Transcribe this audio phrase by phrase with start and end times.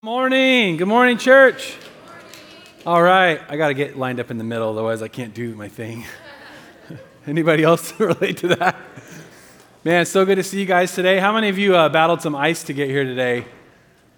[0.00, 0.76] Good morning.
[0.76, 1.74] Good morning, church.
[2.86, 5.56] All right, I got to get lined up in the middle, otherwise I can't do
[5.56, 6.04] my thing.
[7.26, 8.76] Anybody else relate to that?
[9.82, 11.18] Man, it's so good to see you guys today.
[11.18, 13.44] How many of you uh, battled some ice to get here today?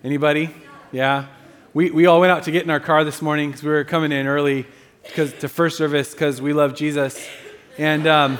[0.04, 0.54] Anybody?
[0.92, 1.28] Yeah.
[1.72, 3.84] We, we all went out to get in our car this morning because we were
[3.84, 4.66] coming in early
[5.04, 7.26] because to first service because we love Jesus.
[7.78, 8.38] And um,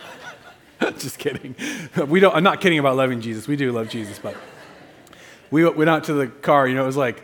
[0.98, 1.56] just kidding.
[2.06, 2.32] We don't.
[2.32, 3.48] I'm not kidding about loving Jesus.
[3.48, 4.36] We do love Jesus, but
[5.54, 7.22] we went out to the car, you know, it was like,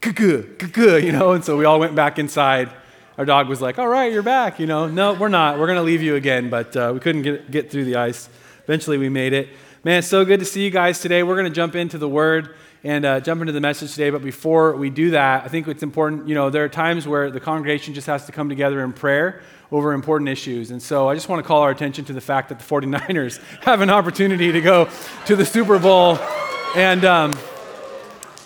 [0.00, 2.70] cuckoo, cuckoo, you know, and so we all went back inside.
[3.18, 4.86] Our dog was like, all right, you're back, you know.
[4.86, 5.58] No, we're not.
[5.58, 8.28] We're going to leave you again, but uh, we couldn't get, get through the ice.
[8.62, 9.48] Eventually, we made it.
[9.82, 11.24] Man, it's so good to see you guys today.
[11.24, 14.10] We're going to jump into the Word and uh, jump into the message today.
[14.10, 17.32] But before we do that, I think it's important, you know, there are times where
[17.32, 20.70] the congregation just has to come together in prayer over important issues.
[20.70, 23.42] And so I just want to call our attention to the fact that the 49ers
[23.64, 24.88] have an opportunity to go
[25.26, 26.20] to the Super Bowl.
[26.76, 27.32] And, um,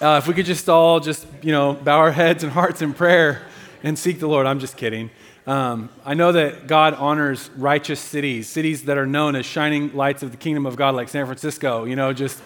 [0.00, 2.92] uh, if we could just all just, you know, bow our heads and hearts in
[2.92, 3.46] prayer
[3.82, 4.46] and seek the Lord.
[4.46, 5.10] I'm just kidding.
[5.46, 10.22] Um, I know that God honors righteous cities, cities that are known as shining lights
[10.22, 12.42] of the kingdom of God, like San Francisco, you know, just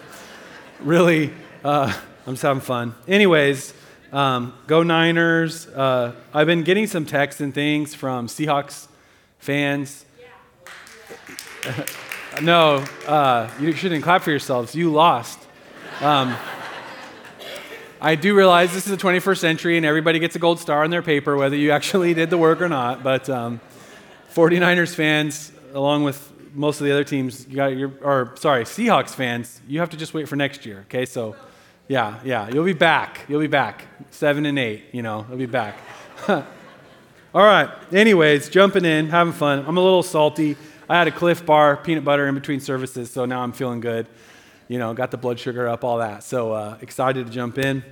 [0.79, 1.33] really,
[1.65, 1.91] uh,
[2.25, 2.95] I'm just having fun.
[3.07, 3.73] Anyways,
[4.13, 5.67] um, go Niners.
[5.67, 8.87] Uh, I've been getting some texts and things from Seahawks
[9.39, 10.05] fans.
[12.41, 14.75] no, uh, you shouldn't clap for yourselves.
[14.75, 15.39] You lost.
[16.01, 16.35] Um,
[18.03, 20.89] I do realize this is the 21st century and everybody gets a gold star on
[20.89, 23.03] their paper, whether you actually did the work or not.
[23.03, 23.61] But um,
[24.33, 29.11] 49ers fans, along with most of the other teams, you got your, or sorry, Seahawks
[29.11, 30.79] fans, you have to just wait for next year.
[30.87, 31.35] Okay, so
[31.87, 33.21] yeah, yeah, you'll be back.
[33.27, 33.85] You'll be back.
[34.09, 35.77] Seven and eight, you know, you'll be back.
[36.27, 36.43] All
[37.35, 37.69] right.
[37.93, 39.63] Anyways, jumping in, having fun.
[39.67, 40.57] I'm a little salty.
[40.89, 44.07] I had a Clif Bar, peanut butter in between services, so now I'm feeling good
[44.71, 46.23] you know, got the blood sugar up, all that.
[46.23, 47.83] So uh, excited to jump in.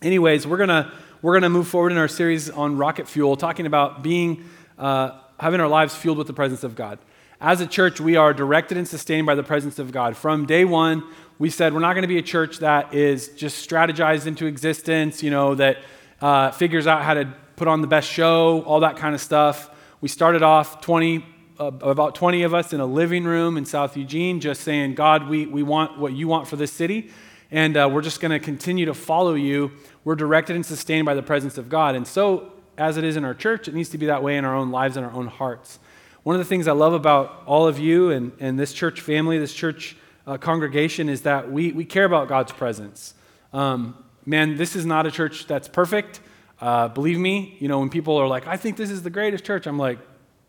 [0.00, 4.02] Anyways, we're gonna we're gonna move forward in our series on rocket fuel, talking about
[4.02, 4.46] being
[4.78, 6.98] uh, having our lives fueled with the presence of God.
[7.38, 10.16] As a church, we are directed and sustained by the presence of God.
[10.16, 11.04] From day one,
[11.38, 15.22] we said we're not going to be a church that is just strategized into existence,
[15.22, 15.76] you know, that
[16.22, 19.68] uh, figures out how to put on the best show, all that kind of stuff.
[20.00, 21.26] We started off 20
[21.58, 25.46] about 20 of us in a living room in South Eugene, just saying, God, we,
[25.46, 27.10] we want what you want for this city,
[27.50, 29.72] and uh, we're just going to continue to follow you.
[30.04, 31.94] We're directed and sustained by the presence of God.
[31.94, 34.44] And so, as it is in our church, it needs to be that way in
[34.44, 35.78] our own lives and our own hearts.
[36.24, 39.38] One of the things I love about all of you and, and this church family,
[39.38, 39.96] this church
[40.26, 43.14] uh, congregation, is that we, we care about God's presence.
[43.52, 43.96] Um,
[44.26, 46.20] man, this is not a church that's perfect.
[46.60, 49.44] Uh, believe me, you know, when people are like, I think this is the greatest
[49.44, 49.98] church, I'm like,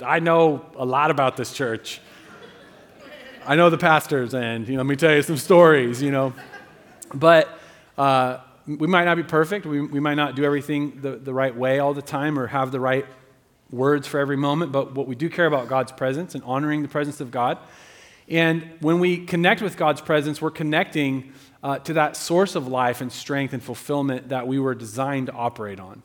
[0.01, 1.99] I know a lot about this church.
[3.47, 6.33] I know the pastors, and you know, let me tell you some stories, you know.
[7.15, 7.49] But
[7.97, 8.37] uh,
[8.67, 9.65] we might not be perfect.
[9.65, 12.71] We, we might not do everything the, the right way all the time or have
[12.71, 13.07] the right
[13.71, 14.71] words for every moment.
[14.71, 17.57] But what we do care about God's presence and honoring the presence of God.
[18.29, 21.33] And when we connect with God's presence, we're connecting
[21.63, 25.33] uh, to that source of life and strength and fulfillment that we were designed to
[25.33, 26.03] operate on.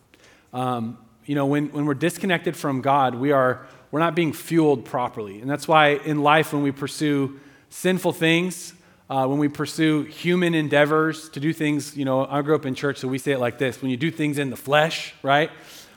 [0.55, 4.85] Um, you know, when, when we're disconnected from God, we are we're not being fueled
[4.85, 5.41] properly.
[5.41, 7.39] And that's why in life, when we pursue
[7.69, 8.73] sinful things,
[9.09, 12.75] uh, when we pursue human endeavors to do things, you know, I grew up in
[12.75, 15.51] church, so we say it like this when you do things in the flesh, right?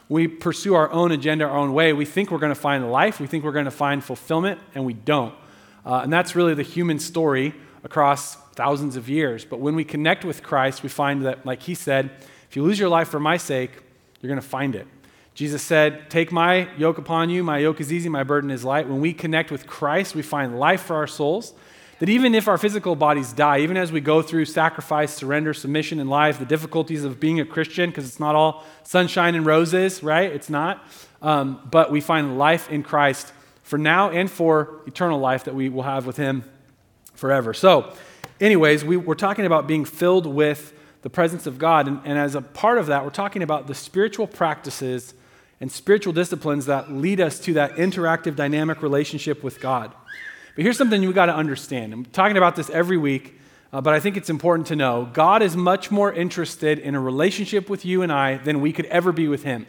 [0.10, 1.94] We pursue our own agenda, our own way.
[1.94, 4.86] We think we're going to find life, we think we're going to find fulfillment, and
[4.86, 5.34] we don't.
[5.86, 7.54] Uh, and that's really the human story
[7.86, 9.46] across thousands of years.
[9.46, 12.10] But when we connect with Christ, we find that, like he said,
[12.50, 13.72] if you lose your life for my sake,
[14.20, 14.88] you're going to find it.
[15.36, 17.44] Jesus said, Take my yoke upon you.
[17.44, 18.88] My yoke is easy, my burden is light.
[18.88, 21.54] When we connect with Christ, we find life for our souls.
[22.00, 26.00] That even if our physical bodies die, even as we go through sacrifice, surrender, submission
[26.00, 30.04] in life, the difficulties of being a Christian, because it's not all sunshine and roses,
[30.04, 30.32] right?
[30.32, 30.86] It's not.
[31.22, 33.32] Um, but we find life in Christ
[33.64, 36.44] for now and for eternal life that we will have with Him
[37.14, 37.54] forever.
[37.54, 37.94] So,
[38.40, 41.88] anyways, we, we're talking about being filled with the presence of God.
[41.88, 45.14] And, and as a part of that, we're talking about the spiritual practices
[45.62, 49.94] and spiritual disciplines that lead us to that interactive, dynamic relationship with God.
[50.56, 51.94] But here's something you got to understand.
[51.94, 53.40] I'm talking about this every week,
[53.74, 57.00] uh, but I think it's important to know God is much more interested in a
[57.00, 59.68] relationship with you and I than we could ever be with Him.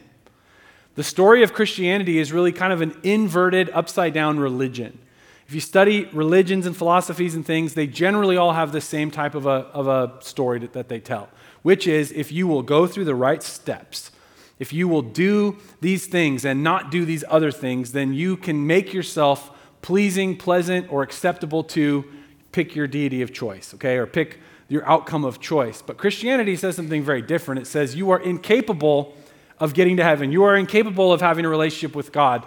[0.95, 4.99] The story of Christianity is really kind of an inverted, upside down religion.
[5.47, 9.35] If you study religions and philosophies and things, they generally all have the same type
[9.35, 11.29] of a, of a story that they tell,
[11.63, 14.11] which is if you will go through the right steps,
[14.59, 18.67] if you will do these things and not do these other things, then you can
[18.67, 19.51] make yourself
[19.83, 22.05] pleasing, pleasant, or acceptable to
[22.53, 23.99] pick your deity of choice, okay?
[23.99, 25.83] Or pick your outcome of choice.
[25.83, 27.61] But Christianity says something very different.
[27.61, 29.15] It says you are incapable
[29.59, 32.47] of getting to heaven, you are incapable of having a relationship with God.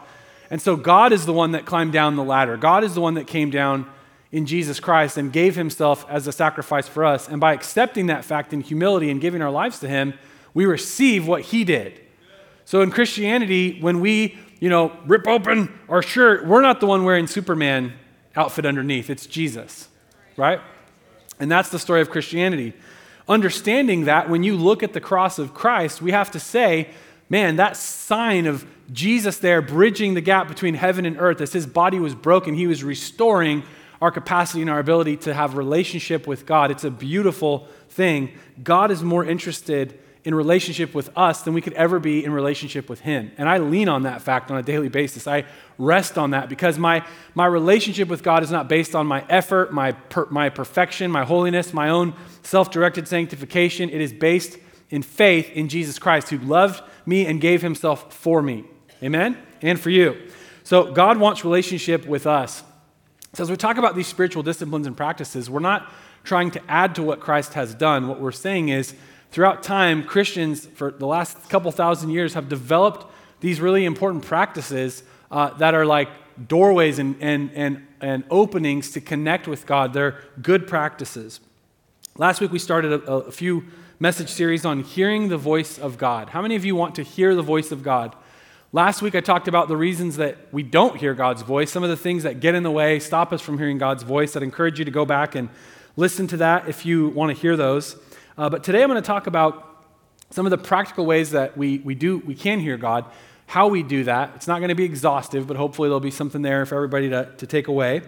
[0.51, 2.57] And so God is the one that climbed down the ladder.
[2.57, 3.89] God is the one that came down
[4.31, 7.27] in Jesus Christ and gave himself as a sacrifice for us.
[7.27, 10.13] And by accepting that fact in humility and giving our lives to him,
[10.53, 11.99] we receive what he did.
[12.65, 17.03] So in Christianity, when we, you know, rip open our shirt, we're not the one
[17.03, 17.93] wearing Superman
[18.35, 19.09] outfit underneath.
[19.09, 19.89] It's Jesus,
[20.37, 20.61] right?
[21.39, 22.73] And that's the story of Christianity.
[23.27, 26.89] Understanding that when you look at the cross of Christ, we have to say,
[27.29, 31.67] man, that sign of Jesus there bridging the gap between heaven and earth, as his
[31.67, 33.63] body was broken, he was restoring
[34.01, 36.71] our capacity and our ability to have relationship with God.
[36.71, 38.31] It's a beautiful thing.
[38.63, 42.89] God is more interested in relationship with us than we could ever be in relationship
[42.89, 43.31] with him.
[43.37, 45.27] And I lean on that fact on a daily basis.
[45.27, 45.45] I
[45.77, 47.05] rest on that because my,
[47.35, 51.23] my relationship with God is not based on my effort, my, per, my perfection, my
[51.23, 52.13] holiness, my own
[52.43, 53.89] self directed sanctification.
[53.89, 54.57] It is based
[54.89, 58.65] in faith in Jesus Christ, who loved me and gave himself for me.
[59.01, 59.37] Amen?
[59.61, 60.17] And for you.
[60.63, 62.63] So God wants relationship with us.
[63.33, 65.89] So as we talk about these spiritual disciplines and practices, we're not
[66.23, 68.07] trying to add to what Christ has done.
[68.07, 68.93] What we're saying is,
[69.31, 73.05] throughout time, Christians for the last couple thousand years have developed
[73.39, 76.09] these really important practices uh, that are like
[76.47, 79.93] doorways and, and, and, and openings to connect with God.
[79.93, 81.39] They're good practices.
[82.17, 83.65] Last week, we started a, a few
[83.99, 86.29] message series on hearing the voice of God.
[86.29, 88.15] How many of you want to hear the voice of God?
[88.71, 91.89] Last week, I talked about the reasons that we don't hear God's voice, some of
[91.89, 94.35] the things that get in the way, stop us from hearing God's voice.
[94.35, 95.49] I'd encourage you to go back and
[95.97, 97.95] listen to that if you want to hear those.
[98.39, 99.83] Uh, but today I'm going to talk about
[100.29, 103.03] some of the practical ways that we, we do we can hear God,
[103.47, 104.31] how we do that.
[104.33, 107.29] It's not going to be exhaustive, but hopefully there'll be something there for everybody to,
[107.35, 108.01] to take away,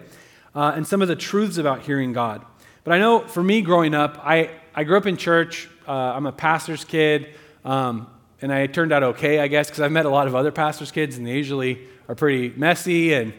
[0.56, 2.46] uh, and some of the truths about hearing God.
[2.86, 5.68] But I know for me growing up, I, I grew up in church.
[5.86, 7.36] Uh, I'm a pastor's kid,
[7.66, 8.08] um,
[8.42, 10.92] and I turned out okay, I guess, because I've met a lot of other pastor's
[10.94, 13.34] kids, and they usually are pretty messy, and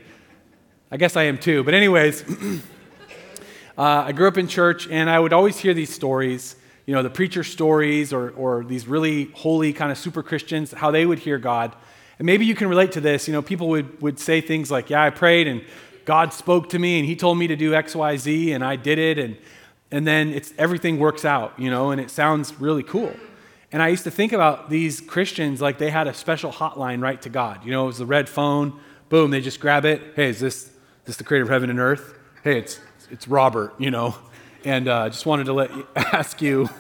[0.91, 1.65] I guess I am too.
[1.65, 2.23] But, anyways,
[3.79, 6.57] uh, I grew up in church, and I would always hear these stories
[6.87, 10.91] you know, the preacher stories or, or these really holy kind of super Christians, how
[10.91, 11.75] they would hear God.
[12.19, 13.29] And maybe you can relate to this.
[13.29, 15.65] You know, people would, would say things like, Yeah, I prayed and
[16.05, 18.77] God spoke to me and he told me to do X, Y, Z and I
[18.77, 19.19] did it.
[19.19, 19.37] And,
[19.91, 23.15] and then it's, everything works out, you know, and it sounds really cool.
[23.71, 27.21] And I used to think about these Christians like they had a special hotline right
[27.23, 27.65] to God.
[27.65, 28.79] You know, it was the red phone.
[29.09, 30.03] Boom, they just grab it.
[30.15, 30.71] Hey, is this,
[31.05, 32.19] this the creator of heaven and earth?
[32.43, 32.81] Hey, it's,
[33.11, 34.15] it's Robert, you know.
[34.65, 36.71] And I uh, just wanted to let you, ask you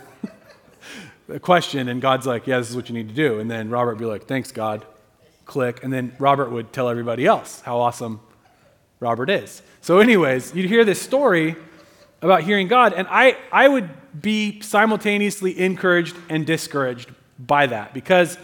[1.28, 3.40] a question, and God's like, yeah, this is what you need to do.
[3.40, 4.86] And then Robert would be like, thanks, God.
[5.46, 5.82] Click.
[5.82, 8.20] And then Robert would tell everybody else how awesome
[9.00, 9.62] Robert is.
[9.80, 11.56] So, anyways, you'd hear this story
[12.20, 13.90] about hearing God, and I, I would
[14.20, 18.38] be simultaneously encouraged and discouraged by that because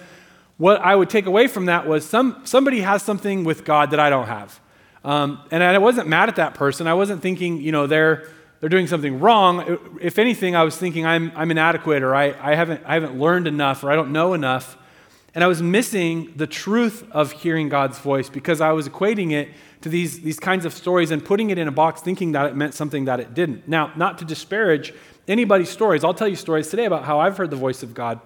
[0.57, 4.01] what I would take away from that was some, somebody has something with God that
[4.01, 4.59] I don't have.
[5.05, 6.89] Um, and I wasn't mad at that person.
[6.89, 8.29] I wasn't thinking, you know, they're
[8.61, 9.79] they're doing something wrong.
[10.01, 13.47] If anything, I was thinking I'm, I'm inadequate or I, I, haven't, I haven't learned
[13.47, 14.77] enough or I don't know enough.
[15.35, 19.51] And I was missing the truth of hearing God's voice because I was equating it
[19.83, 22.57] to these, these kinds of stories and putting it in a box thinking that it
[22.57, 23.69] meant something that it didn't.
[23.69, 24.93] Now, not to disparage
[25.29, 28.21] anybody's stories, I'll tell you stories today about how I've heard the voice of God.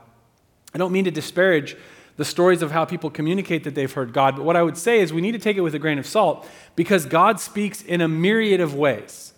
[0.74, 1.76] I don't mean to disparage
[2.16, 5.00] the stories of how people communicate that they've heard God, but what I would say
[5.00, 8.00] is we need to take it with a grain of salt because God speaks in
[8.00, 9.31] a myriad of ways.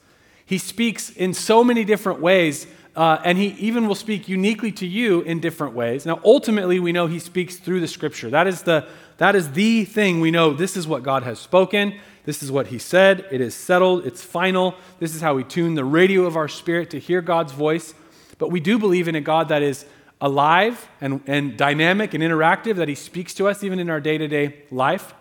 [0.46, 4.86] He speaks in so many different ways, uh, and he even will speak uniquely to
[4.86, 6.04] you in different ways.
[6.06, 8.30] Now, ultimately, we know he speaks through the scripture.
[8.30, 8.86] That is the,
[9.16, 10.52] that is the thing we know.
[10.52, 11.94] This is what God has spoken.
[12.24, 13.26] This is what he said.
[13.30, 14.06] It is settled.
[14.06, 14.74] It's final.
[14.98, 17.94] This is how we tune the radio of our spirit to hear God's voice.
[18.38, 19.86] But we do believe in a God that is
[20.20, 24.18] alive and, and dynamic and interactive, that he speaks to us even in our day
[24.18, 25.14] to day life.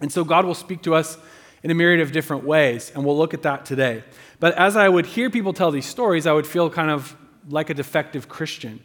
[0.00, 1.18] And so God will speak to us
[1.62, 4.04] in a myriad of different ways, and we'll look at that today.
[4.40, 7.16] But as I would hear people tell these stories, I would feel kind of
[7.48, 8.82] like a defective Christian.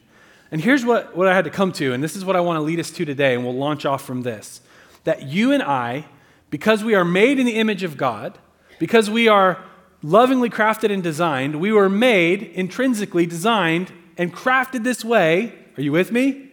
[0.52, 2.58] And here's what, what I had to come to, and this is what I want
[2.58, 4.62] to lead us to today, and we'll launch off from this.
[5.04, 6.06] That you and I,
[6.50, 8.38] because we are made in the image of God,
[8.80, 9.64] because we are
[10.02, 15.54] lovingly crafted and designed, we were made, intrinsically designed, and crafted this way.
[15.78, 16.50] Are you with me?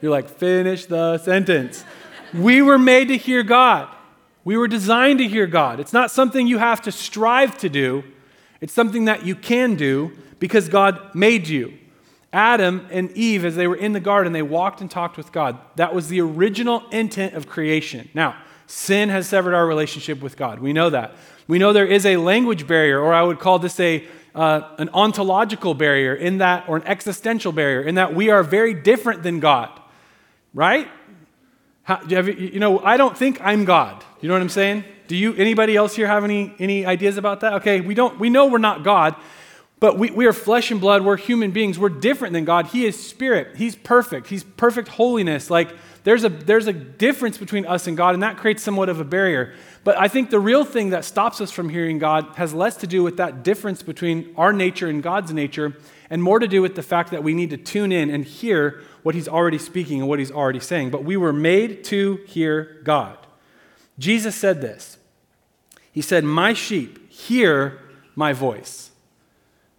[0.00, 1.84] You're like, finish the sentence.
[2.34, 3.88] we were made to hear God.
[4.44, 5.80] We were designed to hear God.
[5.80, 8.04] It's not something you have to strive to do,
[8.60, 11.74] it's something that you can do because God made you.
[12.32, 15.58] Adam and Eve, as they were in the garden, they walked and talked with God.
[15.76, 18.08] That was the original intent of creation.
[18.12, 18.36] Now,
[18.66, 20.60] sin has severed our relationship with God.
[20.60, 21.14] We know that.
[21.46, 24.88] We know there is a language barrier, or I would call this a uh, an
[24.90, 29.40] ontological barrier in that, or an existential barrier in that we are very different than
[29.40, 29.68] God,
[30.54, 30.88] right?
[31.82, 34.04] How, you, you know, I don't think I'm God.
[34.20, 34.84] You know what I'm saying?
[35.08, 37.54] Do you, anybody else here have any, any ideas about that?
[37.54, 39.16] Okay, we don't, we know we're not God,
[39.80, 41.02] but we, we are flesh and blood.
[41.02, 41.78] We're human beings.
[41.78, 42.66] We're different than God.
[42.66, 43.56] He is spirit.
[43.56, 44.26] He's perfect.
[44.26, 45.50] He's perfect holiness.
[45.50, 45.74] Like,
[46.04, 49.04] there's a, there's a difference between us and God, and that creates somewhat of a
[49.04, 49.54] barrier.
[49.82, 52.86] But I think the real thing that stops us from hearing God has less to
[52.86, 55.74] do with that difference between our nature and God's nature,
[56.10, 58.82] and more to do with the fact that we need to tune in and hear
[59.02, 60.90] what He's already speaking and what He's already saying.
[60.90, 63.16] But we were made to hear God.
[63.98, 64.97] Jesus said this
[65.98, 67.80] He said, My sheep hear
[68.14, 68.92] my voice.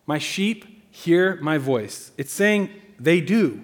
[0.05, 2.11] My sheep hear my voice.
[2.17, 3.63] It's saying they do.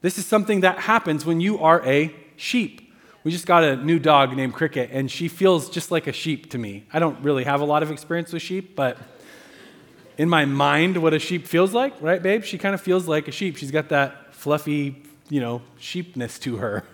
[0.00, 2.94] This is something that happens when you are a sheep.
[3.24, 6.52] We just got a new dog named Cricket, and she feels just like a sheep
[6.52, 6.84] to me.
[6.92, 8.96] I don't really have a lot of experience with sheep, but
[10.18, 12.44] in my mind, what a sheep feels like, right, babe?
[12.44, 13.56] She kind of feels like a sheep.
[13.56, 16.84] She's got that fluffy, you know, sheepness to her.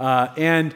[0.00, 0.74] Uh, and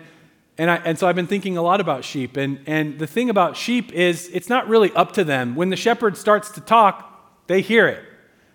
[0.59, 2.37] and, I, and so I've been thinking a lot about sheep.
[2.37, 5.55] And, and the thing about sheep is it's not really up to them.
[5.55, 8.03] When the shepherd starts to talk, they hear it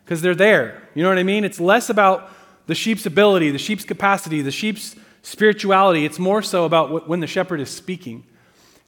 [0.04, 0.88] because they're there.
[0.94, 1.46] You know what I mean?
[1.46, 2.30] It's less about
[2.68, 6.06] the sheep's ability, the sheep's capacity, the sheep's spirituality.
[6.06, 8.26] It's more so about when the shepherd is speaking.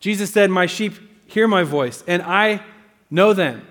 [0.01, 0.93] Jesus said, My sheep
[1.25, 2.61] hear my voice, and I
[3.09, 3.65] know them.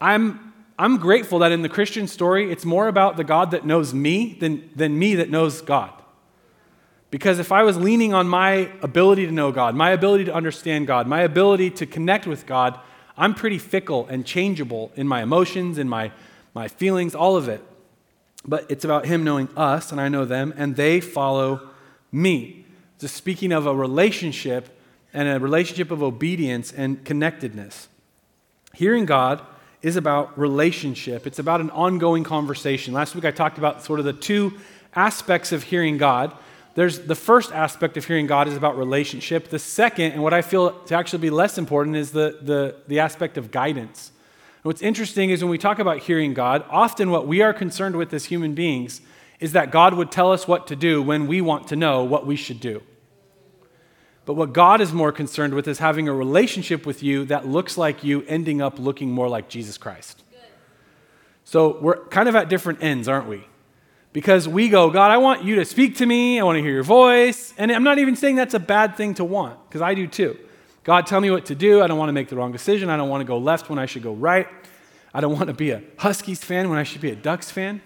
[0.00, 3.94] I'm, I'm grateful that in the Christian story, it's more about the God that knows
[3.94, 5.92] me than, than me that knows God.
[7.14, 10.88] Because if I was leaning on my ability to know God, my ability to understand
[10.88, 12.76] God, my ability to connect with God,
[13.16, 16.10] I'm pretty fickle and changeable in my emotions, in my,
[16.54, 17.62] my feelings, all of it.
[18.44, 21.70] But it's about Him knowing us, and I know them, and they follow
[22.10, 22.66] me.
[22.98, 24.76] Just speaking of a relationship
[25.12, 27.86] and a relationship of obedience and connectedness.
[28.72, 29.40] Hearing God
[29.82, 32.92] is about relationship, it's about an ongoing conversation.
[32.92, 34.54] Last week I talked about sort of the two
[34.96, 36.36] aspects of hearing God.
[36.74, 39.48] There's the first aspect of hearing God is about relationship.
[39.48, 42.98] The second, and what I feel to actually be less important, is the, the, the
[42.98, 44.10] aspect of guidance.
[44.56, 47.96] And what's interesting is when we talk about hearing God, often what we are concerned
[47.96, 49.00] with as human beings
[49.38, 52.26] is that God would tell us what to do when we want to know what
[52.26, 52.82] we should do.
[54.26, 57.76] But what God is more concerned with is having a relationship with you that looks
[57.76, 60.22] like you ending up looking more like Jesus Christ.
[61.44, 63.44] So we're kind of at different ends, aren't we?
[64.14, 66.38] Because we go, God, I want you to speak to me.
[66.38, 67.52] I want to hear your voice.
[67.58, 70.38] And I'm not even saying that's a bad thing to want, because I do too.
[70.84, 71.82] God, tell me what to do.
[71.82, 72.90] I don't want to make the wrong decision.
[72.90, 74.46] I don't want to go left when I should go right.
[75.12, 77.82] I don't want to be a Huskies fan when I should be a Ducks fan.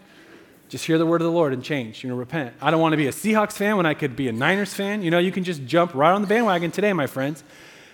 [0.68, 2.54] Just hear the word of the Lord and change, you know, repent.
[2.60, 5.00] I don't want to be a Seahawks fan when I could be a Niners fan.
[5.00, 7.42] You know, you can just jump right on the bandwagon today, my friends.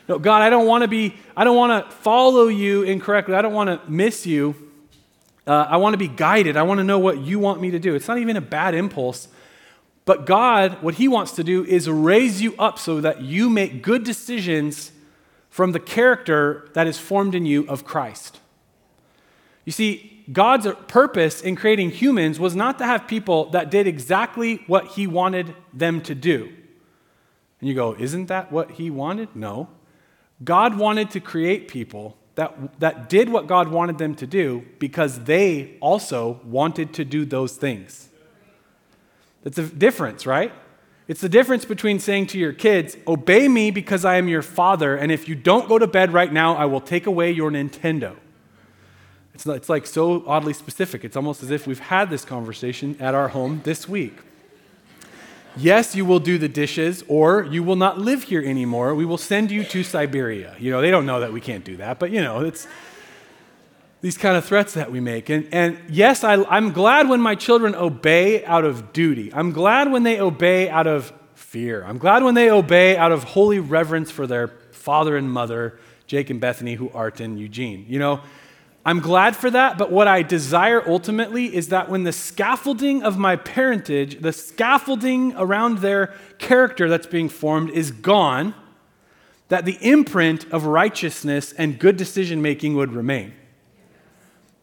[0.09, 3.37] No, God, I don't want to be, I don't want to follow you incorrectly.
[3.37, 4.64] I don't want to miss you.
[5.47, 6.57] Uh, I want to be guided.
[6.57, 7.95] I want to know what you want me to do.
[7.95, 9.29] It's not even a bad impulse.
[10.05, 13.83] But God, what He wants to do is raise you up so that you make
[13.83, 14.93] good decisions
[15.51, 18.41] from the character that is formed in you of Christ.
[19.65, 24.63] You see, God's purpose in creating humans was not to have people that did exactly
[24.67, 26.53] what he wanted them to do.
[27.61, 29.35] And you go, isn't that what he wanted?
[29.35, 29.69] No.
[30.43, 35.25] God wanted to create people that, that did what God wanted them to do because
[35.25, 38.09] they also wanted to do those things.
[39.43, 40.53] That's a difference, right?
[41.07, 44.97] It's the difference between saying to your kids, Obey me because I am your father,
[44.97, 48.17] and if you don't go to bed right now, I will take away your Nintendo.
[49.35, 51.05] It's, not, it's like so oddly specific.
[51.05, 54.15] It's almost as if we've had this conversation at our home this week.
[55.57, 58.95] Yes, you will do the dishes, or you will not live here anymore.
[58.95, 60.57] We will send you to Siberia.
[60.59, 62.67] You know, they don't know that we can't do that, but you know, it's
[64.01, 65.31] these kind of threats that we make.
[65.31, 69.33] And, and yes, I, I'm glad when my children obey out of duty.
[69.33, 71.85] I'm glad when they obey out of fear.
[71.85, 76.31] I'm glad when they obey out of holy reverence for their father and mother, Jake
[76.31, 77.87] and Bethany, who art in Eugene.
[77.89, 78.21] You know,
[78.87, 83.17] I'm glad for that, but what I desire ultimately is that when the scaffolding of
[83.17, 88.55] my parentage, the scaffolding around their character that's being formed is gone,
[89.49, 93.33] that the imprint of righteousness and good decision making would remain.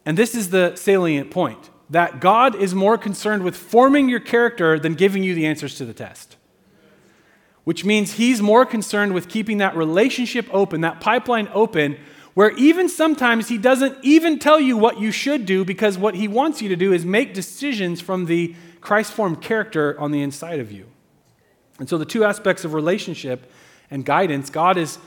[0.06, 4.78] And this is the salient point that God is more concerned with forming your character
[4.78, 6.36] than giving you the answers to the test.
[7.64, 11.98] Which means He's more concerned with keeping that relationship open, that pipeline open
[12.34, 16.28] where even sometimes he doesn't even tell you what you should do because what he
[16.28, 20.60] wants you to do is make decisions from the Christ formed character on the inside
[20.60, 20.86] of you.
[21.78, 23.50] And so, the two aspects of relationship
[23.90, 24.98] and guidance, God is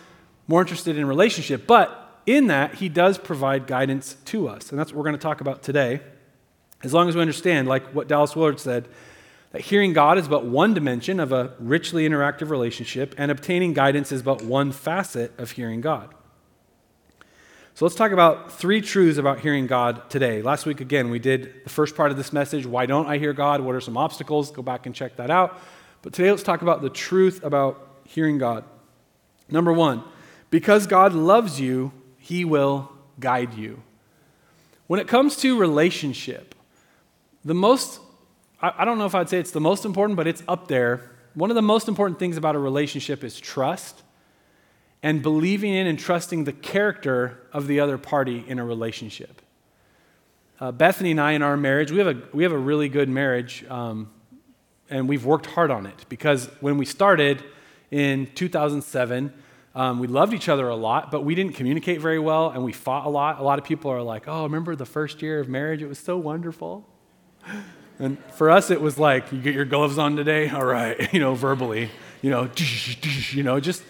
[0.47, 4.69] more interested in relationship, but in that, he does provide guidance to us.
[4.69, 6.01] And that's what we're going to talk about today.
[6.83, 8.87] As long as we understand, like what Dallas Willard said,
[9.51, 14.11] that hearing God is but one dimension of a richly interactive relationship, and obtaining guidance
[14.11, 16.13] is but one facet of hearing God.
[17.75, 20.41] So let's talk about three truths about hearing God today.
[20.41, 23.33] Last week, again, we did the first part of this message Why don't I hear
[23.33, 23.59] God?
[23.59, 24.49] What are some obstacles?
[24.49, 25.59] Go back and check that out.
[26.01, 28.63] But today, let's talk about the truth about hearing God.
[29.49, 30.05] Number one,
[30.51, 32.89] because God loves you, he will
[33.19, 33.83] guide you.
[34.87, 36.55] When it comes to relationship,
[37.43, 37.99] the most,
[38.61, 41.11] I, don't know if I'd say it's the most important, but it's up there.
[41.33, 44.01] One of the most important things about a relationship is trust
[45.05, 49.39] and believing in and trusting the character of the other party in a relationship.
[50.59, 53.07] Uh, Bethany and I, in our marriage, we have a, we have a really good
[53.07, 54.09] marriage, um,
[54.89, 57.43] and we've worked hard on it because when we started
[57.91, 59.31] in 2007,
[59.75, 62.71] um, we loved each other a lot, but we didn't communicate very well, and we
[62.73, 63.39] fought a lot.
[63.39, 65.83] A lot of people are like, oh, remember the first year of marriage?
[65.83, 66.83] It was so wonderful.
[67.97, 70.49] And for us, it was like, you get your gloves on today?
[70.49, 71.89] All right, you know, verbally,
[72.21, 72.49] you know,
[73.31, 73.83] you know, just,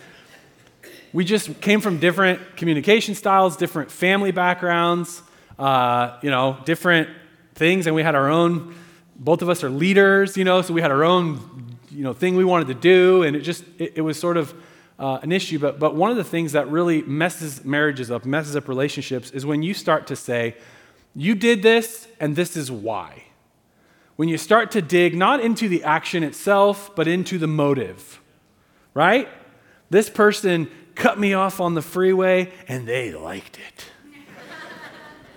[1.16, 5.24] we just came from different communication styles, different family backgrounds,
[5.58, 7.08] uh, you know, different
[7.54, 8.76] things, and we had our own,
[9.16, 12.36] both of us are leaders, you know, so we had our own, you know, thing
[12.36, 14.54] we wanted to do, and it just, it, it was sort of,
[15.00, 18.54] uh, an issue, but, but one of the things that really messes marriages up, messes
[18.58, 20.58] up relationships, is when you start to say,
[21.16, 23.24] You did this, and this is why.
[24.18, 28.20] When you start to dig not into the action itself, but into the motive,
[28.94, 29.30] right?
[29.90, 33.86] This person cut me off on the freeway, and they liked it.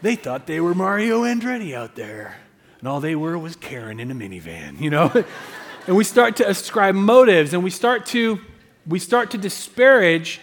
[0.03, 2.37] they thought they were Mario Andretti out there,
[2.79, 5.13] and all they were was Karen in a minivan, you know?
[5.87, 8.41] and we start to ascribe motives, and we start to
[8.89, 10.41] we start to disparage,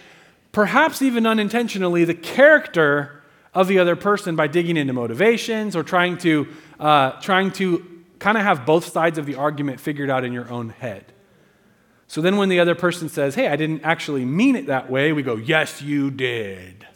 [0.52, 6.16] perhaps even unintentionally, the character of the other person by digging into motivations or trying
[6.18, 6.46] to,
[6.78, 10.48] uh, trying to kind of have both sides of the argument figured out in your
[10.50, 11.12] own head.
[12.08, 15.12] So then when the other person says, hey, I didn't actually mean it that way,
[15.12, 16.86] we go, yes, you did.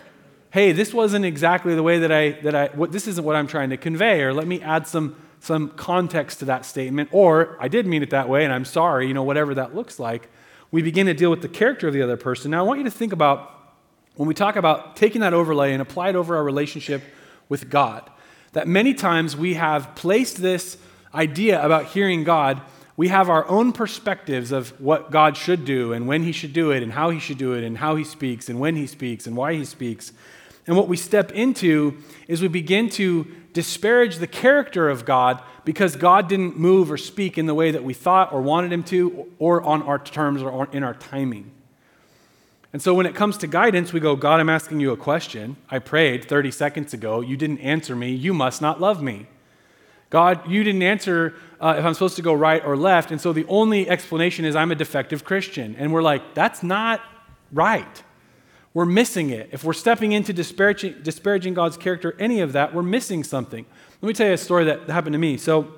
[0.50, 3.46] hey, this wasn't exactly the way that I, that I what, this isn't what I'm
[3.46, 7.68] trying to convey, or let me add some, some context to that statement, or I
[7.68, 10.28] did mean it that way and I'm sorry, you know, whatever that looks like
[10.70, 12.50] we begin to deal with the character of the other person.
[12.50, 13.54] Now, I want you to think about
[14.16, 17.02] when we talk about taking that overlay and apply it over our relationship
[17.48, 18.08] with God,
[18.52, 20.76] that many times we have placed this
[21.14, 22.60] idea about hearing God,
[22.98, 26.72] we have our own perspectives of what God should do and when He should do
[26.72, 29.28] it and how He should do it and how He speaks and when He speaks
[29.28, 30.12] and why He speaks.
[30.66, 35.94] And what we step into is we begin to disparage the character of God because
[35.94, 39.30] God didn't move or speak in the way that we thought or wanted Him to,
[39.38, 41.52] or on our terms or in our timing.
[42.72, 45.56] And so when it comes to guidance, we go, God, I'm asking you a question.
[45.70, 47.20] I prayed 30 seconds ago.
[47.20, 48.10] You didn't answer me.
[48.10, 49.28] You must not love me.
[50.10, 53.10] God, you didn't answer uh, if I'm supposed to go right or left.
[53.10, 55.76] And so the only explanation is I'm a defective Christian.
[55.76, 57.00] And we're like, that's not
[57.52, 58.02] right
[58.78, 59.48] we're missing it.
[59.50, 63.66] If we're stepping into disparaging, disparaging God's character, any of that, we're missing something.
[64.00, 65.36] Let me tell you a story that happened to me.
[65.36, 65.72] So,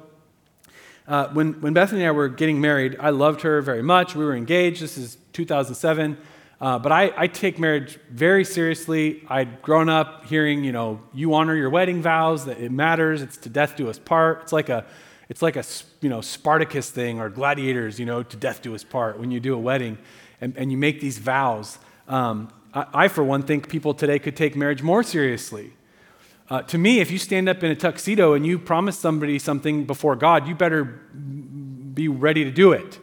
[1.08, 4.14] uh, when, when Bethany and I were getting married, I loved her very much.
[4.14, 4.82] We were engaged.
[4.82, 6.18] This is 2007.
[6.60, 9.24] Uh, but I, I, take marriage very seriously.
[9.28, 13.38] I'd grown up hearing, you know, you honor your wedding vows, that it matters, it's
[13.38, 14.42] to death do us part.
[14.42, 14.84] It's like a,
[15.30, 15.64] it's like a,
[16.02, 19.40] you know, Spartacus thing or gladiators, you know, to death do us part when you
[19.40, 19.96] do a wedding
[20.42, 21.78] and, and you make these vows.
[22.08, 25.72] Um, I, I, for one, think people today could take marriage more seriously.
[26.50, 29.86] Uh, to me, if you stand up in a tuxedo and you promise somebody something
[29.86, 32.98] before God, you better be ready to do it.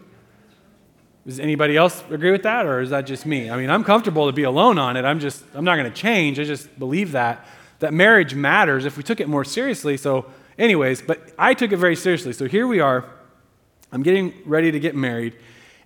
[1.27, 3.49] Does anybody else agree with that, or is that just me?
[3.49, 5.03] I mean, I'm comfortable to be alone on it.
[5.03, 6.39] I'm just, I'm not going to change.
[6.39, 7.45] I just believe that
[7.79, 9.97] that marriage matters if we took it more seriously.
[9.97, 10.25] So,
[10.57, 12.31] anyways, but I took it very seriously.
[12.31, 13.03] So here we are.
[13.91, 15.35] I'm getting ready to get married,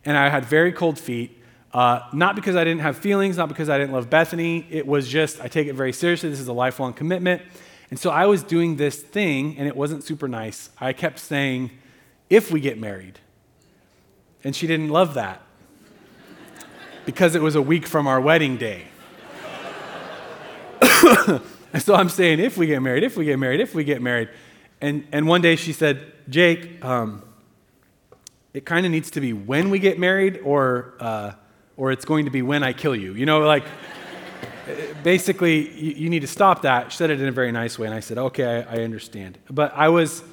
[0.06, 1.36] and I had very cold feet.
[1.74, 4.68] Uh, not because I didn't have feelings, not because I didn't love Bethany.
[4.70, 6.30] It was just, I take it very seriously.
[6.30, 7.42] This is a lifelong commitment.
[7.90, 10.70] And so I was doing this thing, and it wasn't super nice.
[10.80, 11.72] I kept saying,
[12.30, 13.18] if we get married.
[14.44, 15.42] And she didn't love that
[17.06, 18.84] because it was a week from our wedding day.
[21.74, 24.02] and so I'm saying, if we get married, if we get married, if we get
[24.02, 24.30] married.
[24.80, 27.24] And, and one day she said, Jake, um,
[28.54, 31.34] it kind of needs to be when we get married or uh,
[31.78, 33.14] or it's going to be when I kill you.
[33.14, 33.64] You know, like,
[35.04, 36.92] basically, you, you, need to stop that.
[36.92, 39.40] She said it in a very nice way, and I said, okay, I, I understand.
[39.50, 40.24] But I was,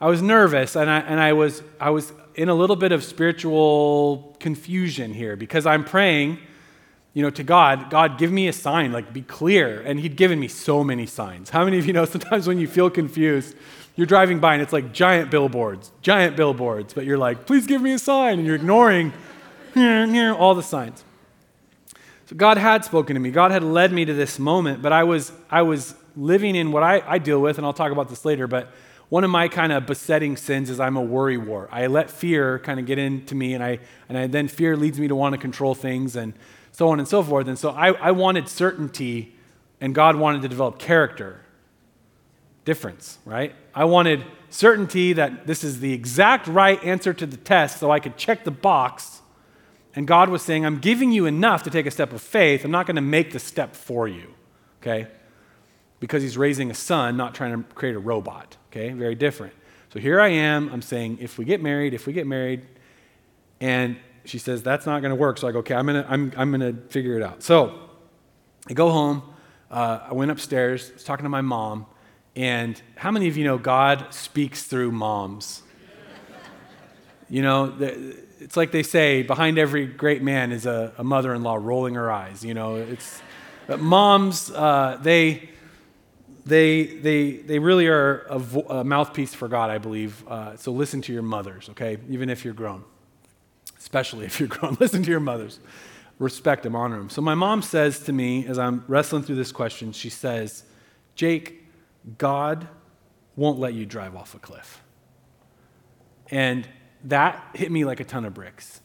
[0.00, 3.04] I was nervous, and I, and I, was, I was in a little bit of
[3.04, 6.38] spiritual confusion here because I'm praying
[7.12, 9.80] you know, to God, God, give me a sign, like be clear.
[9.80, 11.50] And He'd given me so many signs.
[11.50, 13.56] How many of you know sometimes when you feel confused,
[13.96, 17.82] you're driving by and it's like giant billboards, giant billboards, but you're like, please give
[17.82, 19.12] me a sign, and you're ignoring
[19.76, 21.04] all the signs.
[22.26, 23.32] So God had spoken to me.
[23.32, 26.84] God had led me to this moment, but I was, I was living in what
[26.84, 28.72] I, I deal with, and I'll talk about this later, but
[29.10, 31.68] one of my kind of besetting sins is I'm a worry war.
[31.70, 34.98] I let fear kind of get into me, and I, and I then fear leads
[34.98, 36.32] me to want to control things and
[36.70, 37.48] so on and so forth.
[37.48, 39.34] And so I, I wanted certainty,
[39.80, 41.40] and God wanted to develop character.
[42.64, 43.52] Difference, right?
[43.74, 47.98] I wanted certainty that this is the exact right answer to the test so I
[47.98, 49.22] could check the box.
[49.96, 52.64] And God was saying, I'm giving you enough to take a step of faith.
[52.64, 54.34] I'm not going to make the step for you,
[54.80, 55.08] okay?
[56.00, 58.56] Because He's raising a son, not trying to create a robot.
[58.70, 59.52] Okay, very different.
[59.92, 60.70] So here I am.
[60.72, 62.66] I'm saying, if we get married, if we get married,
[63.60, 65.38] and she says that's not going to work.
[65.38, 67.42] So I go, okay, I'm gonna, I'm, I'm gonna figure it out.
[67.42, 67.78] So
[68.68, 69.22] I go home.
[69.70, 70.90] Uh, I went upstairs.
[70.90, 71.86] I was talking to my mom,
[72.34, 75.62] and how many of you know God speaks through moms?
[77.28, 77.74] you know,
[78.40, 82.44] it's like they say, behind every great man is a, a mother-in-law rolling her eyes.
[82.44, 83.22] You know, it's
[83.78, 84.50] moms.
[84.50, 85.50] Uh, they
[86.50, 90.26] they, they, they really are a, vo- a mouthpiece for God, I believe.
[90.26, 91.96] Uh, so listen to your mothers, okay?
[92.08, 92.84] Even if you're grown,
[93.78, 95.60] especially if you're grown, listen to your mothers.
[96.18, 97.08] Respect them, honor them.
[97.08, 100.64] So my mom says to me, as I'm wrestling through this question, she says,
[101.14, 101.64] Jake,
[102.18, 102.66] God
[103.36, 104.82] won't let you drive off a cliff.
[106.30, 106.68] And
[107.04, 108.80] that hit me like a ton of bricks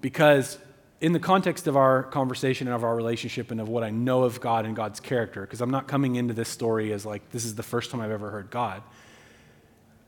[0.00, 0.58] because
[1.00, 4.24] in the context of our conversation and of our relationship and of what I know
[4.24, 7.44] of God and God's character, because I'm not coming into this story as like, this
[7.44, 8.82] is the first time I've ever heard God,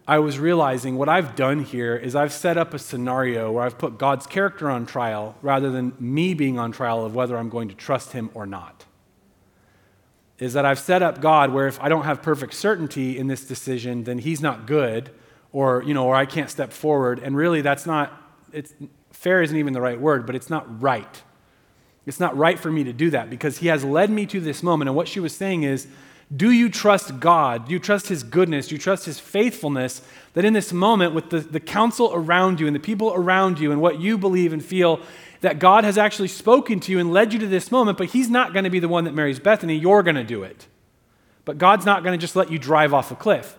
[0.07, 3.78] I was realizing what I've done here is I've set up a scenario where I've
[3.78, 7.68] put God's character on trial rather than me being on trial of whether I'm going
[7.68, 8.85] to trust Him or not.
[10.38, 13.44] Is that I've set up God where if I don't have perfect certainty in this
[13.44, 15.11] decision, then He's not good,
[15.52, 17.20] or, you know, or I can't step forward.
[17.20, 18.12] And really, that's not,
[18.52, 18.74] it's,
[19.22, 21.22] fair isn't even the right word, but it's not right.
[22.06, 24.64] It's not right for me to do that because he has led me to this
[24.64, 24.88] moment.
[24.88, 25.87] And what she was saying is,
[26.35, 27.66] do you trust God?
[27.68, 28.66] Do you trust his goodness?
[28.66, 30.02] Do you trust his faithfulness?
[30.35, 33.70] That in this moment, with the, the counsel around you and the people around you
[33.70, 35.00] and what you believe and feel,
[35.40, 38.28] that God has actually spoken to you and led you to this moment, but he's
[38.28, 39.76] not going to be the one that marries Bethany.
[39.76, 40.66] You're going to do it.
[41.44, 43.56] But God's not going to just let you drive off a cliff.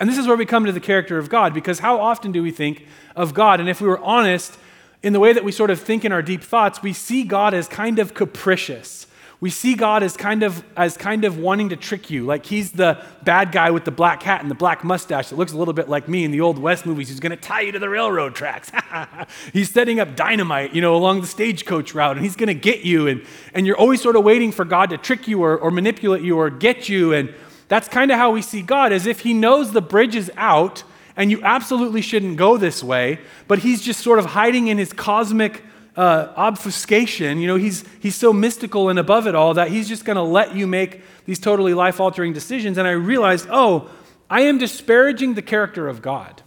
[0.00, 2.42] And this is where we come to the character of God because how often do
[2.42, 3.60] we think of God?
[3.60, 4.56] And if we were honest,
[5.02, 7.54] in the way that we sort of think in our deep thoughts, we see God
[7.54, 9.06] as kind of capricious.
[9.38, 12.72] We see God as kind of as kind of wanting to trick you, like he's
[12.72, 15.74] the bad guy with the black hat and the black mustache that looks a little
[15.74, 17.10] bit like me in the old West movies.
[17.10, 18.72] He's going to tie you to the railroad tracks.
[19.52, 22.84] he's setting up dynamite, you know, along the stagecoach route, and he's going to get
[22.84, 25.70] you, and and you're always sort of waiting for God to trick you or, or
[25.70, 27.34] manipulate you or get you, and
[27.68, 30.82] that's kind of how we see God, as if He knows the bridge is out
[31.16, 34.92] and you absolutely shouldn't go this way, but he's just sort of hiding in his
[34.92, 35.62] cosmic
[35.96, 37.38] uh, obfuscation.
[37.38, 40.22] You know, he's, he's so mystical and above it all that he's just going to
[40.22, 42.76] let you make these totally life altering decisions.
[42.76, 43.90] And I realized, oh,
[44.28, 46.42] I am disparaging the character of God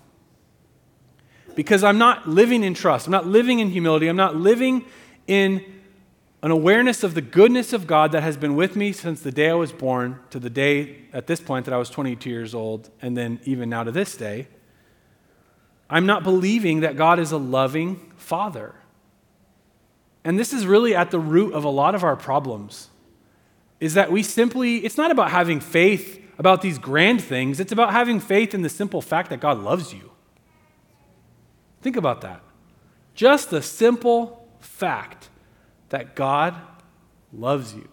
[1.55, 3.08] because I'm not living in trust.
[3.08, 4.08] I'm not living in humility.
[4.08, 4.86] I'm not living
[5.27, 5.65] in
[6.41, 9.49] an awareness of the goodness of God that has been with me since the day
[9.49, 12.89] I was born to the day at this point that I was 22 years old,
[13.01, 14.47] and then even now to this day.
[15.89, 18.75] I'm not believing that God is a loving father.
[20.23, 22.89] And this is really at the root of a lot of our problems.
[23.80, 27.91] Is that we simply, it's not about having faith about these grand things, it's about
[27.91, 30.12] having faith in the simple fact that God loves you.
[31.82, 32.41] Think about that.
[33.13, 35.30] Just the simple fact
[35.89, 36.56] that God
[37.34, 37.89] loves you.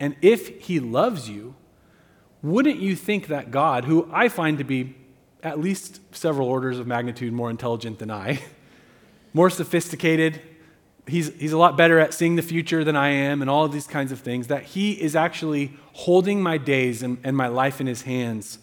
[0.00, 1.54] And if He loves you,
[2.42, 4.94] wouldn't you think that God, who I find to be
[5.44, 8.40] at least several orders of magnitude more intelligent than I,
[9.34, 10.40] more sophisticated.
[11.06, 13.72] He's, he's a lot better at seeing the future than I am, and all of
[13.72, 14.46] these kinds of things.
[14.46, 18.58] That he is actually holding my days and, and my life in his hands.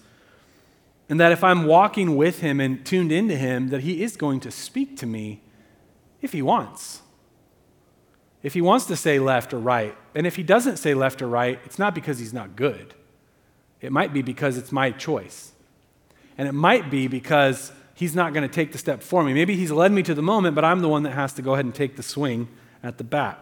[1.08, 4.40] And that if I'm walking with him and tuned into him, that he is going
[4.40, 5.42] to speak to me
[6.22, 7.02] if he wants.
[8.42, 9.96] If he wants to say left or right.
[10.16, 12.96] And if he doesn't say left or right, it's not because he's not good.
[13.82, 15.52] It might be because it's my choice.
[16.42, 19.32] And it might be because he's not going to take the step for me.
[19.32, 21.54] Maybe he's led me to the moment, but I'm the one that has to go
[21.54, 22.48] ahead and take the swing
[22.82, 23.38] at the bat,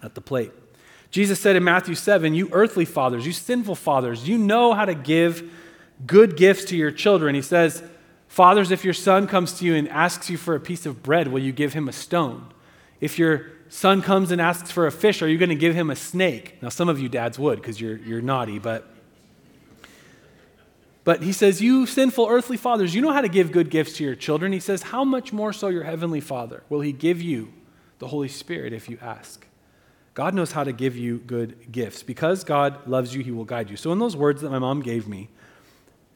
[0.00, 0.52] at the plate.
[1.10, 4.94] Jesus said in Matthew 7, You earthly fathers, you sinful fathers, you know how to
[4.94, 5.50] give
[6.06, 7.34] good gifts to your children.
[7.34, 7.82] He says,
[8.28, 11.26] Fathers, if your son comes to you and asks you for a piece of bread,
[11.26, 12.46] will you give him a stone?
[13.00, 15.90] If your son comes and asks for a fish, are you going to give him
[15.90, 16.62] a snake?
[16.62, 18.88] Now, some of you dads would because you're, you're naughty, but.
[21.04, 24.04] But he says, You sinful earthly fathers, you know how to give good gifts to
[24.04, 24.52] your children.
[24.52, 27.52] He says, How much more so your heavenly Father will he give you
[27.98, 29.46] the Holy Spirit if you ask?
[30.14, 32.02] God knows how to give you good gifts.
[32.02, 33.76] Because God loves you, he will guide you.
[33.76, 35.28] So, in those words that my mom gave me,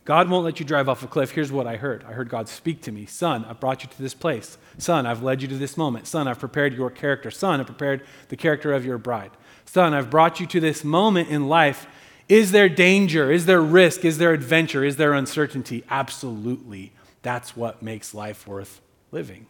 [0.04, 1.32] God won't let you drive off a cliff.
[1.32, 4.02] Here's what I heard I heard God speak to me Son, I've brought you to
[4.02, 4.56] this place.
[4.78, 6.06] Son, I've led you to this moment.
[6.06, 7.30] Son, I've prepared your character.
[7.30, 9.32] Son, I've prepared the character of your bride.
[9.66, 11.86] Son, I've brought you to this moment in life.
[12.28, 13.32] Is there danger?
[13.32, 14.04] Is there risk?
[14.04, 14.84] Is there adventure?
[14.84, 15.84] Is there uncertainty?
[15.90, 16.92] Absolutely.
[17.22, 19.46] That's what makes life worth living.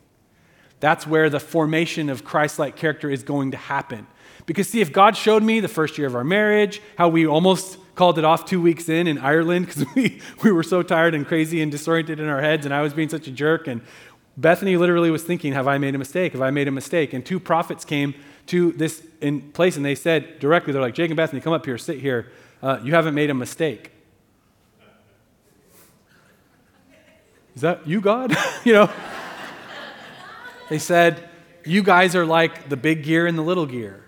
[0.81, 4.07] That's where the formation of Christ like character is going to happen.
[4.47, 7.79] Because, see, if God showed me the first year of our marriage, how we almost
[7.97, 11.27] called it off two weeks in in Ireland because we, we were so tired and
[11.27, 13.67] crazy and disoriented in our heads, and I was being such a jerk.
[13.67, 13.83] And
[14.37, 16.33] Bethany literally was thinking, Have I made a mistake?
[16.33, 17.13] Have I made a mistake?
[17.13, 18.15] And two prophets came
[18.47, 21.67] to this in place and they said directly, They're like, Jake and Bethany, come up
[21.67, 22.29] here, sit here.
[22.63, 23.93] Uh, you haven't made a mistake.
[27.55, 28.37] Is that you, God?
[28.65, 28.91] you know?
[30.69, 31.29] They said,
[31.65, 34.05] You guys are like the big gear and the little gear.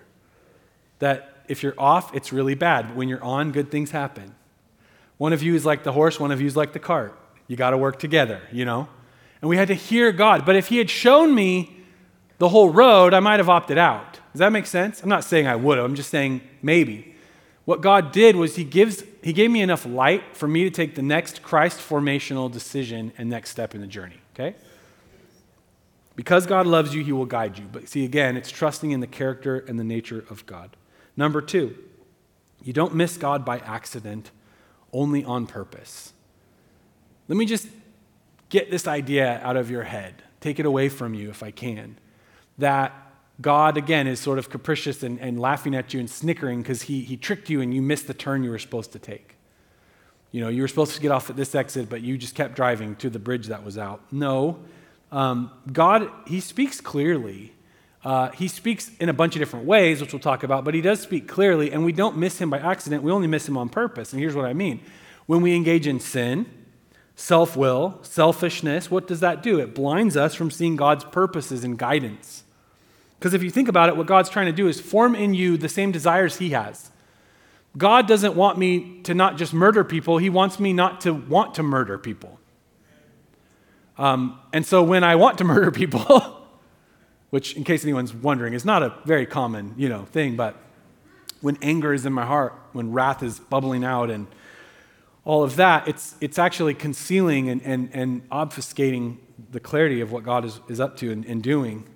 [0.98, 2.88] That if you're off, it's really bad.
[2.88, 4.34] But when you're on, good things happen.
[5.18, 7.18] One of you is like the horse, one of you is like the cart.
[7.46, 8.88] You got to work together, you know?
[9.40, 10.46] And we had to hear God.
[10.46, 11.76] But if He had shown me
[12.38, 14.14] the whole road, I might have opted out.
[14.32, 15.02] Does that make sense?
[15.02, 17.09] I'm not saying I would have, I'm just saying maybe.
[17.70, 20.96] What God did was He, gives, he gave me enough light for me to take
[20.96, 24.56] the next Christ formational decision and next step in the journey, okay?
[26.16, 27.66] Because God loves you, He will guide you.
[27.70, 30.76] But see, again, it's trusting in the character and the nature of God.
[31.16, 31.78] Number two,
[32.60, 34.32] you don't miss God by accident,
[34.92, 36.12] only on purpose.
[37.28, 37.68] Let me just
[38.48, 41.98] get this idea out of your head, take it away from you if I can,
[42.58, 43.09] that
[43.40, 47.02] God, again, is sort of capricious and, and laughing at you and snickering because he,
[47.02, 49.36] he tricked you and you missed the turn you were supposed to take.
[50.32, 52.54] You know, you were supposed to get off at this exit, but you just kept
[52.54, 54.00] driving to the bridge that was out.
[54.12, 54.60] No.
[55.10, 57.52] Um, God, He speaks clearly
[58.04, 60.80] uh, he speaks in a bunch of different ways, which we'll talk about, but he
[60.80, 63.02] does speak clearly, and we don't miss him by accident.
[63.02, 64.12] We only miss him on purpose.
[64.12, 64.80] And here's what I mean
[65.26, 66.46] when we engage in sin,
[67.14, 69.58] self will, selfishness, what does that do?
[69.60, 72.44] It blinds us from seeing God's purposes and guidance.
[73.20, 75.58] Because if you think about it, what God's trying to do is form in you
[75.58, 76.90] the same desires he has.
[77.76, 81.54] God doesn't want me to not just murder people, he wants me not to want
[81.56, 82.40] to murder people.
[83.98, 86.46] Um, and so when I want to murder people,
[87.28, 90.34] which, in case anyone's wondering, is not a very common, you know, thing.
[90.34, 90.56] But
[91.42, 94.28] when anger is in my heart, when wrath is bubbling out, and
[95.26, 99.18] all of that, it's, it's actually concealing and, and, and obfuscating
[99.52, 101.86] the clarity of what God is, is up to and, and doing.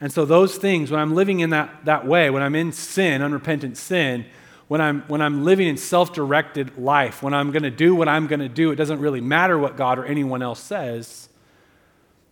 [0.00, 3.22] And so, those things, when I'm living in that, that way, when I'm in sin,
[3.22, 4.26] unrepentant sin,
[4.68, 8.08] when I'm, when I'm living in self directed life, when I'm going to do what
[8.08, 11.28] I'm going to do, it doesn't really matter what God or anyone else says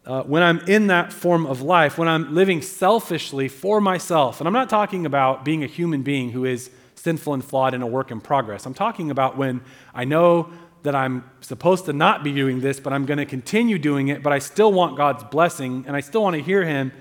[0.07, 4.46] uh, when I'm in that form of life, when I'm living selfishly for myself, and
[4.46, 7.87] I'm not talking about being a human being who is sinful and flawed and a
[7.87, 8.66] work in progress.
[8.66, 9.62] I'm talking about when
[9.94, 10.50] I know
[10.83, 14.22] that I'm supposed to not be doing this, but I'm going to continue doing it,
[14.22, 16.92] but I still want God's blessing and I still want to hear Him.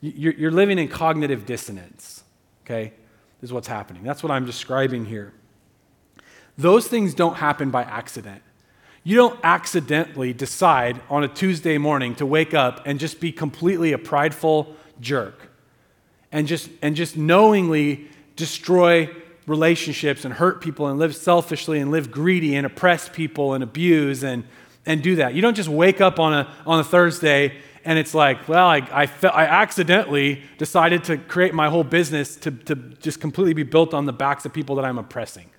[0.00, 2.22] You're, you're living in cognitive dissonance,
[2.64, 2.92] okay?
[3.40, 4.02] This is what's happening.
[4.02, 5.32] That's what I'm describing here.
[6.56, 8.42] Those things don't happen by accident.
[9.02, 13.92] You don't accidentally decide on a Tuesday morning to wake up and just be completely
[13.92, 15.50] a prideful jerk
[16.32, 19.10] and just, and just knowingly destroy
[19.46, 24.22] relationships and hurt people and live selfishly and live greedy and oppress people and abuse
[24.22, 24.44] and,
[24.84, 25.34] and do that.
[25.34, 28.86] You don't just wake up on a, on a Thursday and it's like, well, I,
[28.92, 33.62] I, fe- I accidentally decided to create my whole business to, to just completely be
[33.62, 35.50] built on the backs of people that I'm oppressing.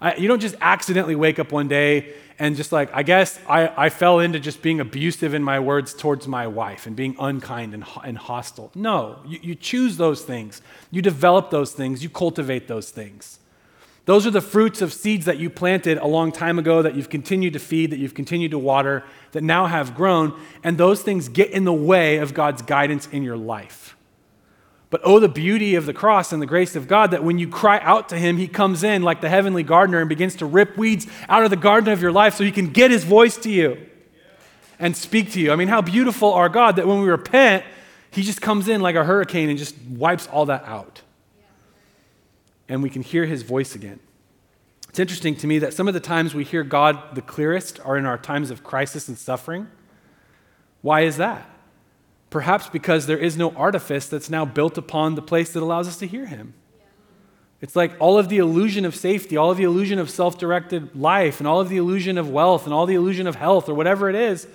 [0.00, 3.72] I, you don't just accidentally wake up one day and just like, I guess I,
[3.76, 7.72] I fell into just being abusive in my words towards my wife and being unkind
[7.72, 8.72] and, and hostile.
[8.74, 10.60] No, you, you choose those things.
[10.90, 12.02] You develop those things.
[12.02, 13.38] You cultivate those things.
[14.04, 17.08] Those are the fruits of seeds that you planted a long time ago that you've
[17.08, 21.28] continued to feed, that you've continued to water, that now have grown, and those things
[21.28, 23.96] get in the way of God's guidance in your life.
[24.90, 27.48] But oh, the beauty of the cross and the grace of God that when you
[27.48, 30.76] cry out to Him, He comes in like the heavenly gardener and begins to rip
[30.76, 33.50] weeds out of the garden of your life so He can get His voice to
[33.50, 33.78] you
[34.78, 35.52] and speak to you.
[35.52, 37.64] I mean, how beautiful our God that when we repent,
[38.10, 41.00] He just comes in like a hurricane and just wipes all that out.
[42.72, 44.00] And we can hear His voice again.
[44.88, 47.98] It's interesting to me that some of the times we hear God the clearest are
[47.98, 49.68] in our times of crisis and suffering.
[50.80, 51.50] Why is that?
[52.30, 55.98] Perhaps because there is no artifice that's now built upon the place that allows us
[55.98, 56.54] to hear him.
[57.60, 60.96] It's like all of the illusion of safety, all of the illusion of self directed
[60.96, 63.74] life, and all of the illusion of wealth, and all the illusion of health, or
[63.74, 64.48] whatever it is,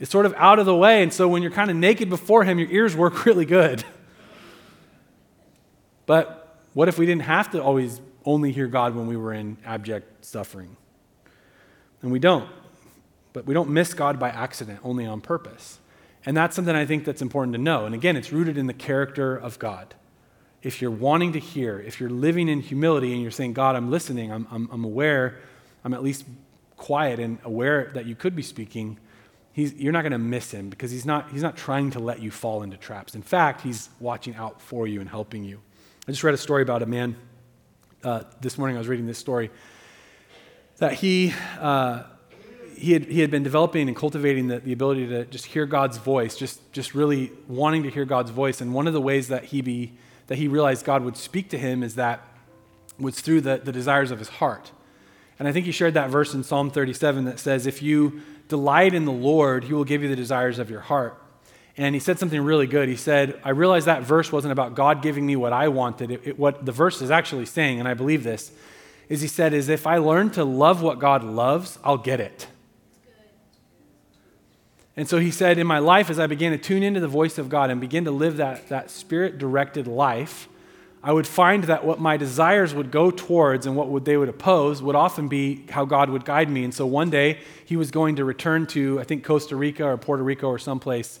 [0.00, 1.00] is sort of out of the way.
[1.00, 3.84] And so when you're kind of naked before Him, your ears work really good.
[6.06, 6.41] But
[6.74, 10.24] what if we didn't have to always only hear God when we were in abject
[10.24, 10.76] suffering?
[12.02, 12.48] And we don't.
[13.32, 15.78] But we don't miss God by accident, only on purpose.
[16.24, 17.86] And that's something I think that's important to know.
[17.86, 19.94] And again, it's rooted in the character of God.
[20.62, 23.90] If you're wanting to hear, if you're living in humility and you're saying, God, I'm
[23.90, 25.40] listening, I'm, I'm, I'm aware,
[25.84, 26.24] I'm at least
[26.76, 28.98] quiet and aware that you could be speaking,
[29.54, 32.30] you're not going to miss him because he's not, he's not trying to let you
[32.30, 33.14] fall into traps.
[33.14, 35.60] In fact, he's watching out for you and helping you.
[36.04, 37.14] I just read a story about a man.
[38.02, 39.50] Uh, this morning I was reading this story
[40.78, 42.02] that he, uh,
[42.76, 45.98] he, had, he had been developing and cultivating the, the ability to just hear God's
[45.98, 48.60] voice, just, just really wanting to hear God's voice.
[48.60, 49.92] And one of the ways that he, be,
[50.26, 52.20] that he realized God would speak to him is that
[52.98, 54.72] was through the, the desires of his heart.
[55.38, 58.92] And I think he shared that verse in Psalm 37 that says, If you delight
[58.92, 61.21] in the Lord, he will give you the desires of your heart.
[61.76, 62.88] And he said something really good.
[62.88, 66.10] He said, I realized that verse wasn't about God giving me what I wanted.
[66.10, 68.52] It, it, what the verse is actually saying, and I believe this,
[69.08, 72.46] is he said, is if I learn to love what God loves, I'll get it.
[74.96, 77.38] And so he said, in my life, as I began to tune into the voice
[77.38, 80.48] of God and begin to live that, that spirit directed life,
[81.02, 84.28] I would find that what my desires would go towards and what would, they would
[84.28, 86.62] oppose would often be how God would guide me.
[86.62, 89.96] And so one day he was going to return to, I think, Costa Rica or
[89.96, 91.18] Puerto Rico or someplace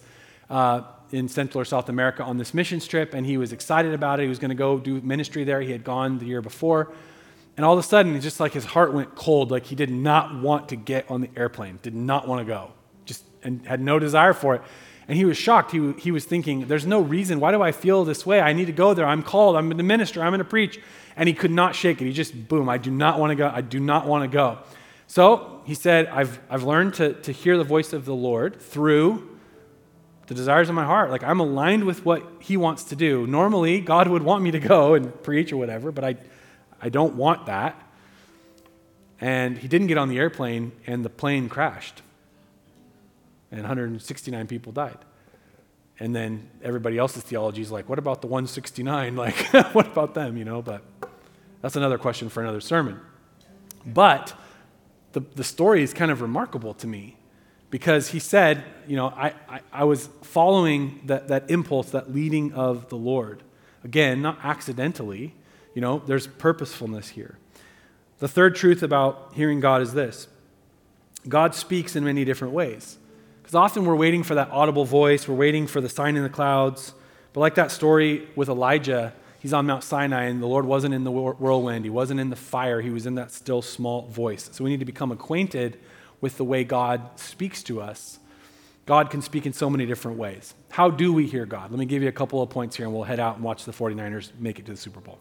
[0.52, 4.20] uh, in Central or South America on this mission trip, and he was excited about
[4.20, 4.24] it.
[4.24, 5.60] He was going to go do ministry there.
[5.62, 6.92] He had gone the year before.
[7.56, 10.40] And all of a sudden, just like his heart went cold, like he did not
[10.40, 12.70] want to get on the airplane, did not want to go,
[13.04, 14.62] just and had no desire for it.
[15.08, 15.72] And he was shocked.
[15.72, 17.40] He, he was thinking, There's no reason.
[17.40, 18.40] Why do I feel this way?
[18.40, 19.06] I need to go there.
[19.06, 19.56] I'm called.
[19.56, 20.22] I'm the minister.
[20.22, 20.80] I'm going to preach.
[21.16, 22.06] And he could not shake it.
[22.06, 23.50] He just, boom, I do not want to go.
[23.52, 24.58] I do not want to go.
[25.06, 29.31] So he said, I've, I've learned to, to hear the voice of the Lord through
[30.32, 31.10] the desires of my heart.
[31.10, 33.26] Like I'm aligned with what he wants to do.
[33.26, 36.16] Normally, God would want me to go and preach or whatever, but I,
[36.80, 37.78] I don't want that.
[39.20, 42.00] And he didn't get on the airplane, and the plane crashed.
[43.50, 44.98] And 169 people died.
[46.00, 49.14] And then everybody else's theology is like, what about the 169?
[49.16, 49.36] Like,
[49.74, 50.62] what about them, you know?
[50.62, 50.82] But
[51.60, 53.00] that's another question for another sermon.
[53.84, 54.32] But
[55.12, 57.16] the, the story is kind of remarkable to me
[57.72, 62.52] because he said, you know, I, I, I, was following that, that impulse, that leading
[62.52, 63.42] of the Lord.
[63.82, 65.34] Again, not accidentally,
[65.74, 67.38] you know, there's purposefulness here.
[68.18, 70.28] The third truth about hearing God is this
[71.26, 72.98] God speaks in many different ways.
[73.40, 76.28] Because often we're waiting for that audible voice, we're waiting for the sign in the
[76.28, 76.92] clouds.
[77.32, 81.04] But like that story with Elijah, he's on Mount Sinai and the Lord wasn't in
[81.04, 84.50] the whirlwind, he wasn't in the fire, he was in that still small voice.
[84.52, 85.78] So we need to become acquainted
[86.22, 88.18] with the way God speaks to us.
[88.86, 90.54] God can speak in so many different ways.
[90.70, 91.70] How do we hear God?
[91.70, 93.64] Let me give you a couple of points here and we'll head out and watch
[93.66, 95.20] the 49ers make it to the Super Bowl.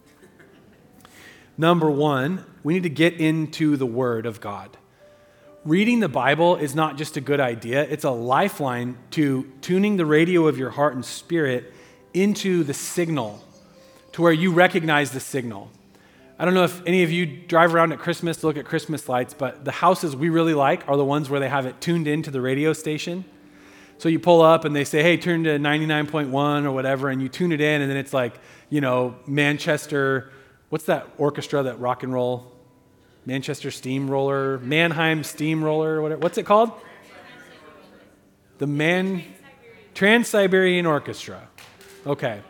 [1.58, 4.78] Number one, we need to get into the Word of God.
[5.64, 10.06] Reading the Bible is not just a good idea, it's a lifeline to tuning the
[10.06, 11.72] radio of your heart and spirit
[12.14, 13.44] into the signal,
[14.14, 15.70] to where you recognize the signal.
[16.41, 19.08] I don't know if any of you drive around at Christmas to look at Christmas
[19.08, 22.08] lights, but the houses we really like are the ones where they have it tuned
[22.08, 23.25] into the radio station.
[23.99, 27.30] So you pull up and they say, hey, turn to 99.1 or whatever, and you
[27.30, 28.39] tune it in, and then it's like,
[28.71, 30.32] you know, Manchester,
[30.69, 32.51] what's that orchestra that rock and roll?
[33.27, 36.21] Manchester Steamroller, Mannheim Steamroller, whatever.
[36.21, 36.71] What's it called?
[38.58, 39.23] The Man
[39.93, 41.47] Trans Siberian Orchestra.
[42.08, 42.41] Okay.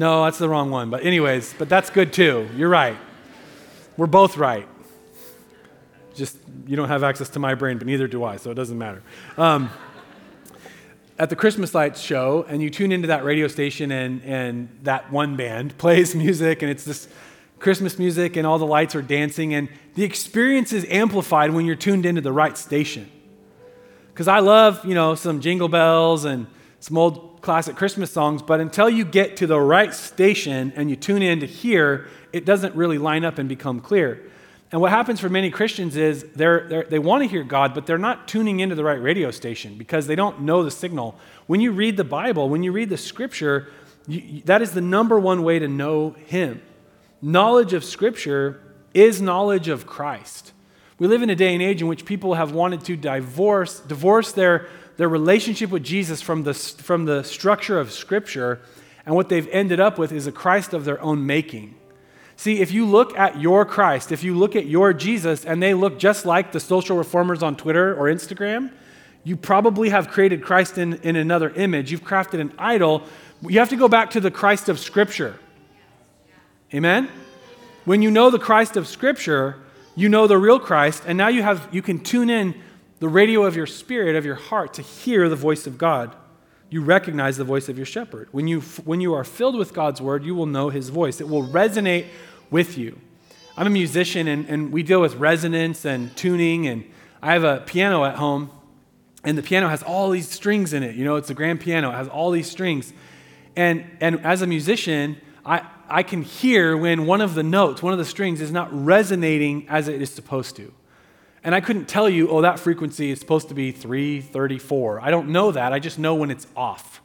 [0.00, 0.88] No, that's the wrong one.
[0.88, 2.48] But, anyways, but that's good too.
[2.56, 2.96] You're right.
[3.98, 4.66] We're both right.
[6.14, 8.78] Just, you don't have access to my brain, but neither do I, so it doesn't
[8.78, 9.02] matter.
[9.36, 9.68] Um,
[11.18, 15.12] at the Christmas lights show, and you tune into that radio station, and, and that
[15.12, 17.06] one band plays music, and it's this
[17.58, 21.76] Christmas music, and all the lights are dancing, and the experience is amplified when you're
[21.76, 23.06] tuned into the right station.
[24.08, 26.46] Because I love, you know, some jingle bells and
[26.78, 30.96] some old classic Christmas songs, but until you get to the right station and you
[30.96, 34.22] tune in to hear, it doesn't really line up and become clear.
[34.72, 37.86] And what happens for many Christians is they're, they're, they want to hear God, but
[37.86, 41.18] they're not tuning into the right radio station because they don't know the signal.
[41.46, 43.68] When you read the Bible, when you read the scripture,
[44.06, 46.62] you, that is the number one way to know Him.
[47.20, 48.60] Knowledge of scripture
[48.94, 50.52] is knowledge of Christ.
[51.00, 54.32] We live in a day and age in which people have wanted to divorce, divorce
[54.32, 54.68] their
[55.00, 58.60] their relationship with Jesus from the, from the structure of Scripture,
[59.06, 61.74] and what they've ended up with is a Christ of their own making.
[62.36, 65.72] See, if you look at your Christ, if you look at your Jesus, and they
[65.72, 68.72] look just like the social reformers on Twitter or Instagram,
[69.24, 71.90] you probably have created Christ in, in another image.
[71.90, 73.04] You've crafted an idol.
[73.40, 75.38] You have to go back to the Christ of Scripture.
[76.74, 77.08] Amen?
[77.86, 79.56] When you know the Christ of Scripture,
[79.96, 82.54] you know the real Christ, and now you, have, you can tune in
[83.00, 86.14] the radio of your spirit, of your heart, to hear the voice of God.
[86.68, 88.28] You recognize the voice of your shepherd.
[88.30, 91.20] When you, when you are filled with God's word, you will know his voice.
[91.20, 92.06] It will resonate
[92.50, 92.98] with you.
[93.56, 96.84] I'm a musician, and, and we deal with resonance and tuning, and
[97.20, 98.50] I have a piano at home,
[99.24, 100.94] and the piano has all these strings in it.
[100.94, 102.92] You know, it's a grand piano, it has all these strings.
[103.56, 107.92] And, and as a musician, I, I can hear when one of the notes, one
[107.92, 110.72] of the strings, is not resonating as it is supposed to.
[111.42, 115.00] And I couldn't tell you, oh, that frequency is supposed to be 334.
[115.00, 115.72] I don't know that.
[115.72, 117.00] I just know when it's off.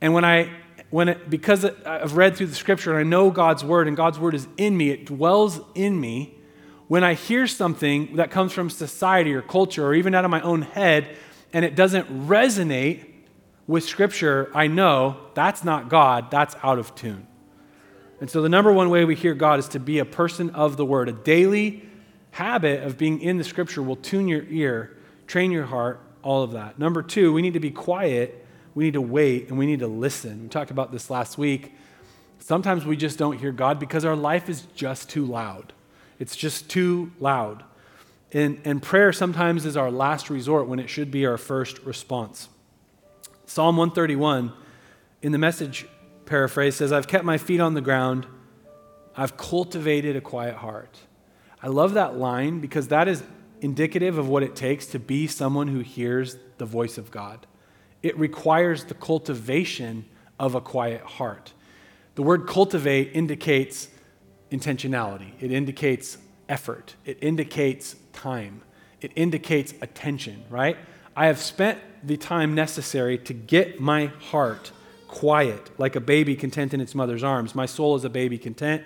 [0.00, 0.50] And when I,
[0.90, 4.18] when it, because I've read through the scripture and I know God's word and God's
[4.18, 6.34] word is in me, it dwells in me.
[6.88, 10.40] When I hear something that comes from society or culture or even out of my
[10.40, 11.16] own head
[11.52, 13.04] and it doesn't resonate
[13.68, 17.28] with scripture, I know that's not God, that's out of tune.
[18.20, 20.76] And so the number one way we hear God is to be a person of
[20.76, 21.08] the word.
[21.08, 21.88] A daily
[22.32, 26.52] habit of being in the scripture will tune your ear, train your heart, all of
[26.52, 26.78] that.
[26.78, 29.86] Number two, we need to be quiet, we need to wait, and we need to
[29.86, 30.44] listen.
[30.44, 31.74] We talked about this last week.
[32.38, 35.72] Sometimes we just don't hear God because our life is just too loud.
[36.18, 37.64] It's just too loud.
[38.32, 42.48] And, and prayer sometimes is our last resort when it should be our first response.
[43.44, 44.52] Psalm 131
[45.20, 45.86] in the message
[46.24, 48.26] paraphrase says, I've kept my feet on the ground,
[49.14, 50.98] I've cultivated a quiet heart.
[51.62, 53.22] I love that line because that is
[53.60, 57.46] indicative of what it takes to be someone who hears the voice of God.
[58.02, 60.04] It requires the cultivation
[60.40, 61.52] of a quiet heart.
[62.16, 63.88] The word cultivate indicates
[64.50, 68.62] intentionality, it indicates effort, it indicates time,
[69.00, 70.76] it indicates attention, right?
[71.16, 74.72] I have spent the time necessary to get my heart
[75.06, 77.54] quiet, like a baby content in its mother's arms.
[77.54, 78.82] My soul is a baby content.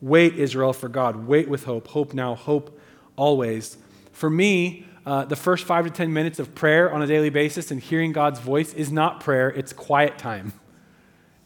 [0.00, 1.26] Wait, Israel, for God.
[1.26, 1.88] Wait with hope.
[1.88, 2.78] Hope now, hope
[3.16, 3.76] always.
[4.12, 7.70] For me, uh, the first five to 10 minutes of prayer on a daily basis
[7.70, 10.52] and hearing God's voice is not prayer, it's quiet time.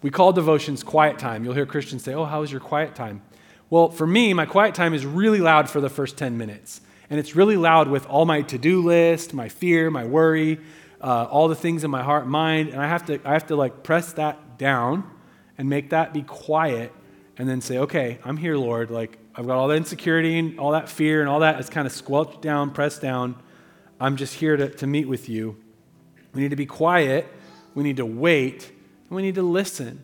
[0.02, 1.44] We call devotions quiet time.
[1.44, 3.22] You'll hear Christians say, Oh, how was your quiet time?
[3.70, 6.80] Well, for me, my quiet time is really loud for the first 10 minutes.
[7.10, 10.60] And it's really loud with all my to do list, my fear, my worry,
[11.00, 13.56] uh, all the things in my heart, mind, and I have to, I have to
[13.56, 15.10] like press that down
[15.58, 16.92] and make that be quiet,
[17.36, 18.90] and then say, okay, I'm here, Lord.
[18.90, 21.86] Like I've got all that insecurity and all that fear and all that is kind
[21.86, 23.36] of squelched down, pressed down.
[24.00, 25.56] I'm just here to, to meet with you.
[26.32, 27.26] We need to be quiet.
[27.74, 28.70] We need to wait.
[29.08, 30.02] And we need to listen.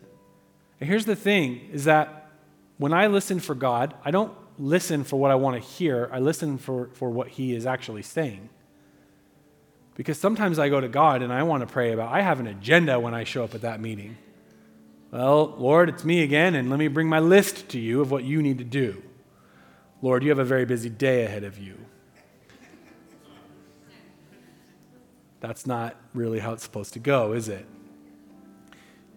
[0.79, 2.29] And here's the thing: is that
[2.77, 6.09] when I listen for God, I don't listen for what I want to hear.
[6.11, 8.49] I listen for, for what He is actually saying.
[9.95, 12.47] Because sometimes I go to God and I want to pray about, I have an
[12.47, 14.17] agenda when I show up at that meeting.
[15.11, 18.23] Well, Lord, it's me again, and let me bring my list to you of what
[18.23, 19.03] you need to do.
[20.01, 21.77] Lord, you have a very busy day ahead of you.
[25.41, 27.65] That's not really how it's supposed to go, is it?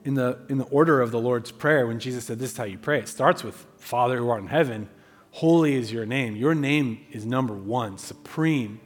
[0.04, 2.64] In the, in the order of the Lord's Prayer, when Jesus said, This is how
[2.64, 4.88] you pray, it starts with Father who art in heaven,
[5.30, 6.34] holy is your name.
[6.34, 8.80] Your name is number one, supreme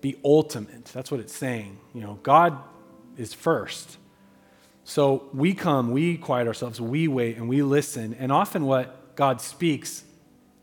[0.00, 0.86] be ultimate.
[0.86, 1.78] That's what it's saying.
[1.94, 2.58] You know, God
[3.16, 3.98] is first.
[4.88, 8.16] So we come, we quiet ourselves, we wait, and we listen.
[8.18, 10.02] And often what God speaks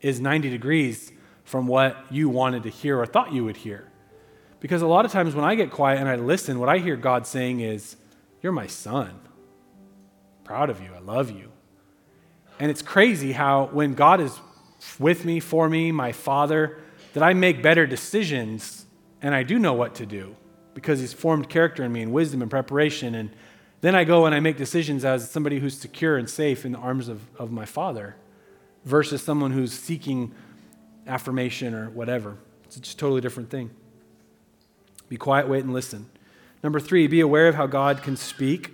[0.01, 1.11] is 90 degrees
[1.43, 3.88] from what you wanted to hear or thought you would hear.
[4.59, 6.95] Because a lot of times when I get quiet and I listen, what I hear
[6.95, 7.97] God saying is,
[8.41, 9.19] You're my son.
[10.43, 10.89] Proud of you.
[10.95, 11.51] I love you.
[12.59, 14.39] And it's crazy how when God is
[14.97, 16.80] with me, for me, my father,
[17.13, 18.88] that I make better decisions
[19.21, 20.36] and I do know what to do
[20.73, 23.13] because He's formed character in me and wisdom and preparation.
[23.13, 23.30] And
[23.86, 26.77] then I go and I make decisions as somebody who's secure and safe in the
[26.77, 28.15] arms of, of my Father
[28.83, 30.33] versus someone who's seeking
[31.07, 32.38] affirmation or whatever.
[32.63, 33.69] It's just a totally different thing.
[35.09, 36.09] Be quiet, wait, and listen.
[36.63, 38.71] Number three, be aware of how God can speak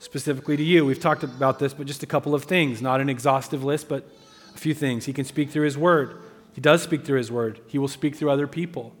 [0.00, 0.84] specifically to you.
[0.84, 2.82] We've talked about this, but just a couple of things.
[2.82, 4.08] Not an exhaustive list, but
[4.54, 5.04] a few things.
[5.04, 6.16] He can speak through His Word.
[6.52, 7.60] He does speak through His Word.
[7.68, 8.94] He will speak through other people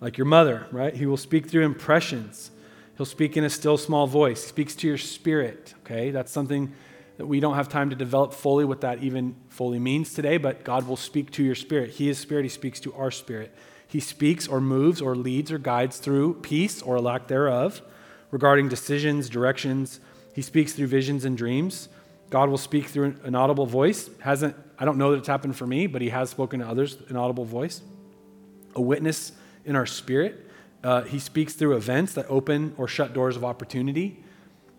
[0.00, 0.94] like your mother, right?
[0.94, 2.50] He will speak through impressions.
[2.96, 4.42] He'll speak in a still small voice.
[4.42, 6.10] He speaks to your spirit, okay?
[6.10, 6.72] That's something
[7.16, 10.64] that we don't have time to develop fully what that even fully means today, but
[10.64, 11.90] God will speak to your spirit.
[11.90, 13.54] He is spirit, He speaks to our spirit.
[13.86, 17.82] He speaks or moves or leads or guides through peace or lack thereof
[18.30, 20.00] regarding decisions, directions.
[20.34, 21.88] He speaks through visions and dreams.
[22.30, 24.08] God will speak through an audible voice.
[24.20, 26.96] Hasn't I don't know that it's happened for me, but he has spoken to others
[27.08, 27.82] in audible voice.
[28.74, 29.32] A witness
[29.64, 30.50] in our spirit.
[30.82, 34.22] Uh, he speaks through events that open or shut doors of opportunity.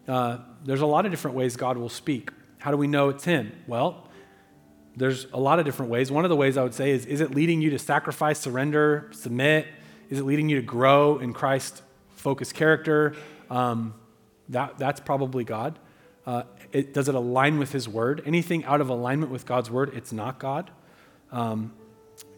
[0.07, 2.29] Uh, there's a lot of different ways God will speak.
[2.59, 3.51] How do we know it's Him?
[3.67, 4.09] Well,
[4.95, 6.11] there's a lot of different ways.
[6.11, 9.09] One of the ways I would say is is it leading you to sacrifice, surrender,
[9.11, 9.67] submit?
[10.09, 11.81] Is it leading you to grow in Christ
[12.15, 13.15] focused character?
[13.49, 13.93] Um,
[14.49, 15.79] that, that's probably God.
[16.25, 18.21] Uh, it, does it align with His word?
[18.25, 20.69] Anything out of alignment with God's word, it's not God.
[21.31, 21.73] Um,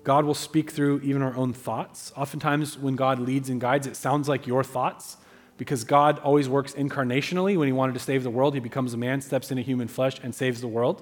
[0.05, 2.13] God will speak through even our own thoughts.
[2.15, 5.17] Oftentimes, when God leads and guides, it sounds like your thoughts
[5.57, 7.57] because God always works incarnationally.
[7.57, 10.19] When He wanted to save the world, He becomes a man, steps into human flesh,
[10.21, 11.01] and saves the world.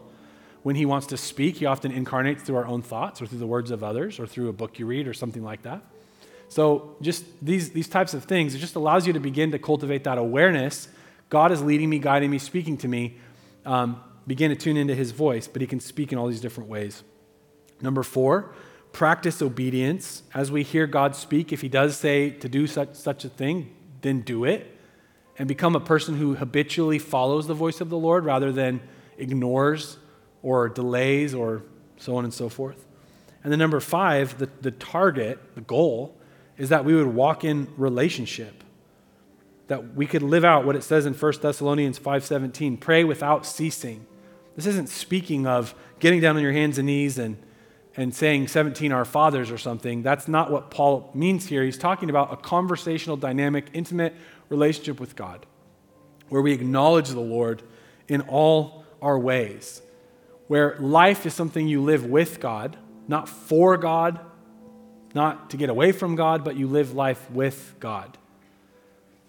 [0.62, 3.48] When He wants to speak, He often incarnates through our own thoughts or through the
[3.48, 5.82] words of others or through a book you read or something like that.
[6.48, 10.06] So, just these, these types of things, it just allows you to begin to cultivate
[10.06, 10.88] that awareness.
[11.28, 13.18] God is leading me, guiding me, speaking to me.
[13.66, 16.70] Um, begin to tune into His voice, but He can speak in all these different
[16.70, 17.04] ways.
[17.82, 18.54] Number four,
[18.94, 20.24] practice obedience.
[20.34, 23.76] As we hear God speak, if He does say to do such, such a thing,
[24.02, 24.70] then do it.
[25.38, 28.80] And become a person who habitually follows the voice of the Lord rather than
[29.18, 29.98] ignores
[30.44, 31.64] or delays or
[31.98, 32.86] so on and so forth.
[33.44, 36.16] And then number five, the, the target, the goal,
[36.58, 38.64] is that we would walk in relationship.
[39.68, 44.06] That we could live out what it says in 1 Thessalonians 5:17, pray without ceasing.
[44.56, 47.38] This isn't speaking of getting down on your hands and knees and
[47.96, 50.02] and saying 17 our fathers or something.
[50.02, 51.64] That's not what Paul means here.
[51.64, 54.16] He's talking about a conversational, dynamic, intimate
[54.50, 55.46] relationship with God
[56.30, 57.62] where we acknowledge the Lord
[58.08, 59.82] in all our ways.
[60.48, 62.76] Where life is something you live with God,
[63.08, 64.20] not for God,
[65.14, 68.18] not to get away from God, but you live life with God.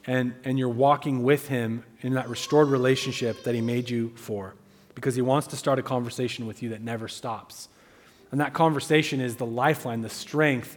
[0.07, 4.55] And, and you're walking with Him in that restored relationship that He made you for
[4.95, 7.69] because He wants to start a conversation with you that never stops.
[8.35, 10.77] And that conversation is the lifeline, the strength.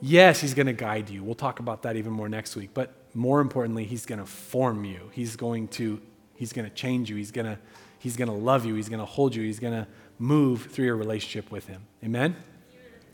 [0.00, 1.24] Yes, he's going to guide you.
[1.24, 2.70] We'll talk about that even more next week.
[2.74, 5.10] But more importantly, he's going to form you.
[5.10, 6.00] He's going to
[6.36, 7.16] he's going to change you.
[7.16, 7.58] He's going to
[7.98, 8.76] he's going to love you.
[8.76, 9.42] He's going to hold you.
[9.42, 9.88] He's going to
[10.20, 11.82] move through your relationship with him.
[12.04, 12.36] Amen.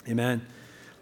[0.07, 0.47] Amen.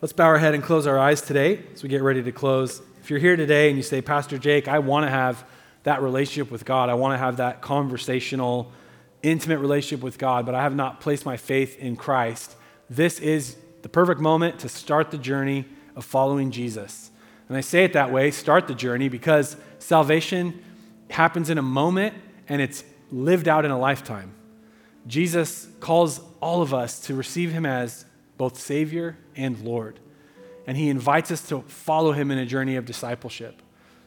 [0.00, 2.80] Let's bow our head and close our eyes today as we get ready to close.
[3.02, 5.44] If you're here today and you say, Pastor Jake, I want to have
[5.82, 6.88] that relationship with God.
[6.88, 8.70] I want to have that conversational
[9.30, 12.56] intimate relationship with God, but I have not placed my faith in Christ,
[12.90, 15.64] this is the perfect moment to start the journey
[15.96, 17.10] of following Jesus.
[17.48, 20.62] And I say it that way start the journey because salvation
[21.10, 22.14] happens in a moment
[22.48, 24.34] and it's lived out in a lifetime.
[25.06, 28.06] Jesus calls all of us to receive him as
[28.38, 30.00] both Savior and Lord.
[30.66, 33.60] And he invites us to follow him in a journey of discipleship.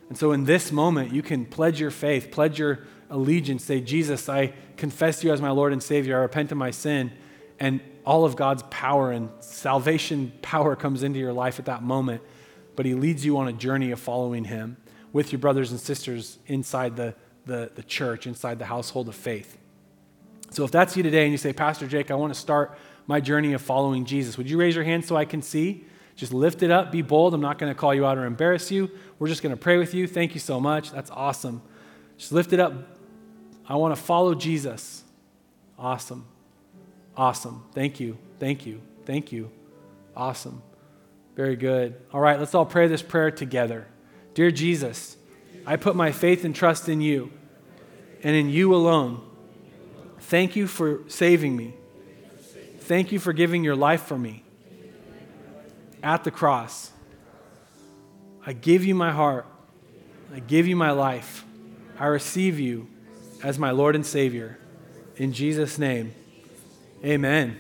[0.10, 4.30] And so in this moment, you can pledge your faith, pledge your allegiance, say, Jesus,
[4.30, 7.12] I confess you as my Lord and Savior, I repent of my sin,
[7.60, 12.22] and all of God's power and salvation power comes into your life at that moment.
[12.76, 14.78] But He leads you on a journey of following Him
[15.12, 19.58] with your brothers and sisters inside the, the, the church, inside the household of faith.
[20.52, 22.78] So if that's you today and you say, Pastor Jake, I want to start
[23.08, 25.86] my journey of following Jesus, would you raise your hand so I can see?
[26.16, 27.34] Just lift it up, be bold.
[27.34, 28.90] I'm not going to call you out or embarrass you.
[29.20, 30.08] We're just going to pray with you.
[30.08, 30.92] Thank you so much.
[30.92, 31.62] That's awesome.
[32.18, 32.74] Just lift it up,
[33.68, 35.04] I want to follow Jesus.
[35.78, 36.26] Awesome.
[37.16, 37.66] Awesome.
[37.74, 38.18] Thank you.
[38.40, 38.82] Thank you.
[39.06, 39.52] Thank you.
[40.16, 40.62] Awesome.
[41.36, 41.96] Very good.
[42.14, 43.88] All right, let's all pray this prayer together.
[44.34, 45.18] Dear Jesus,
[45.66, 47.32] I put my faith and trust in you
[48.24, 49.22] and in you alone.
[50.20, 51.74] Thank you for saving me.
[52.80, 54.44] Thank you for giving your life for me
[56.02, 56.92] at the cross.
[58.46, 59.46] I give you my heart.
[60.34, 61.44] I give you my life.
[62.00, 62.88] I receive you
[63.44, 64.58] as my Lord and Savior.
[65.18, 66.14] In Jesus' name,
[67.04, 67.60] amen.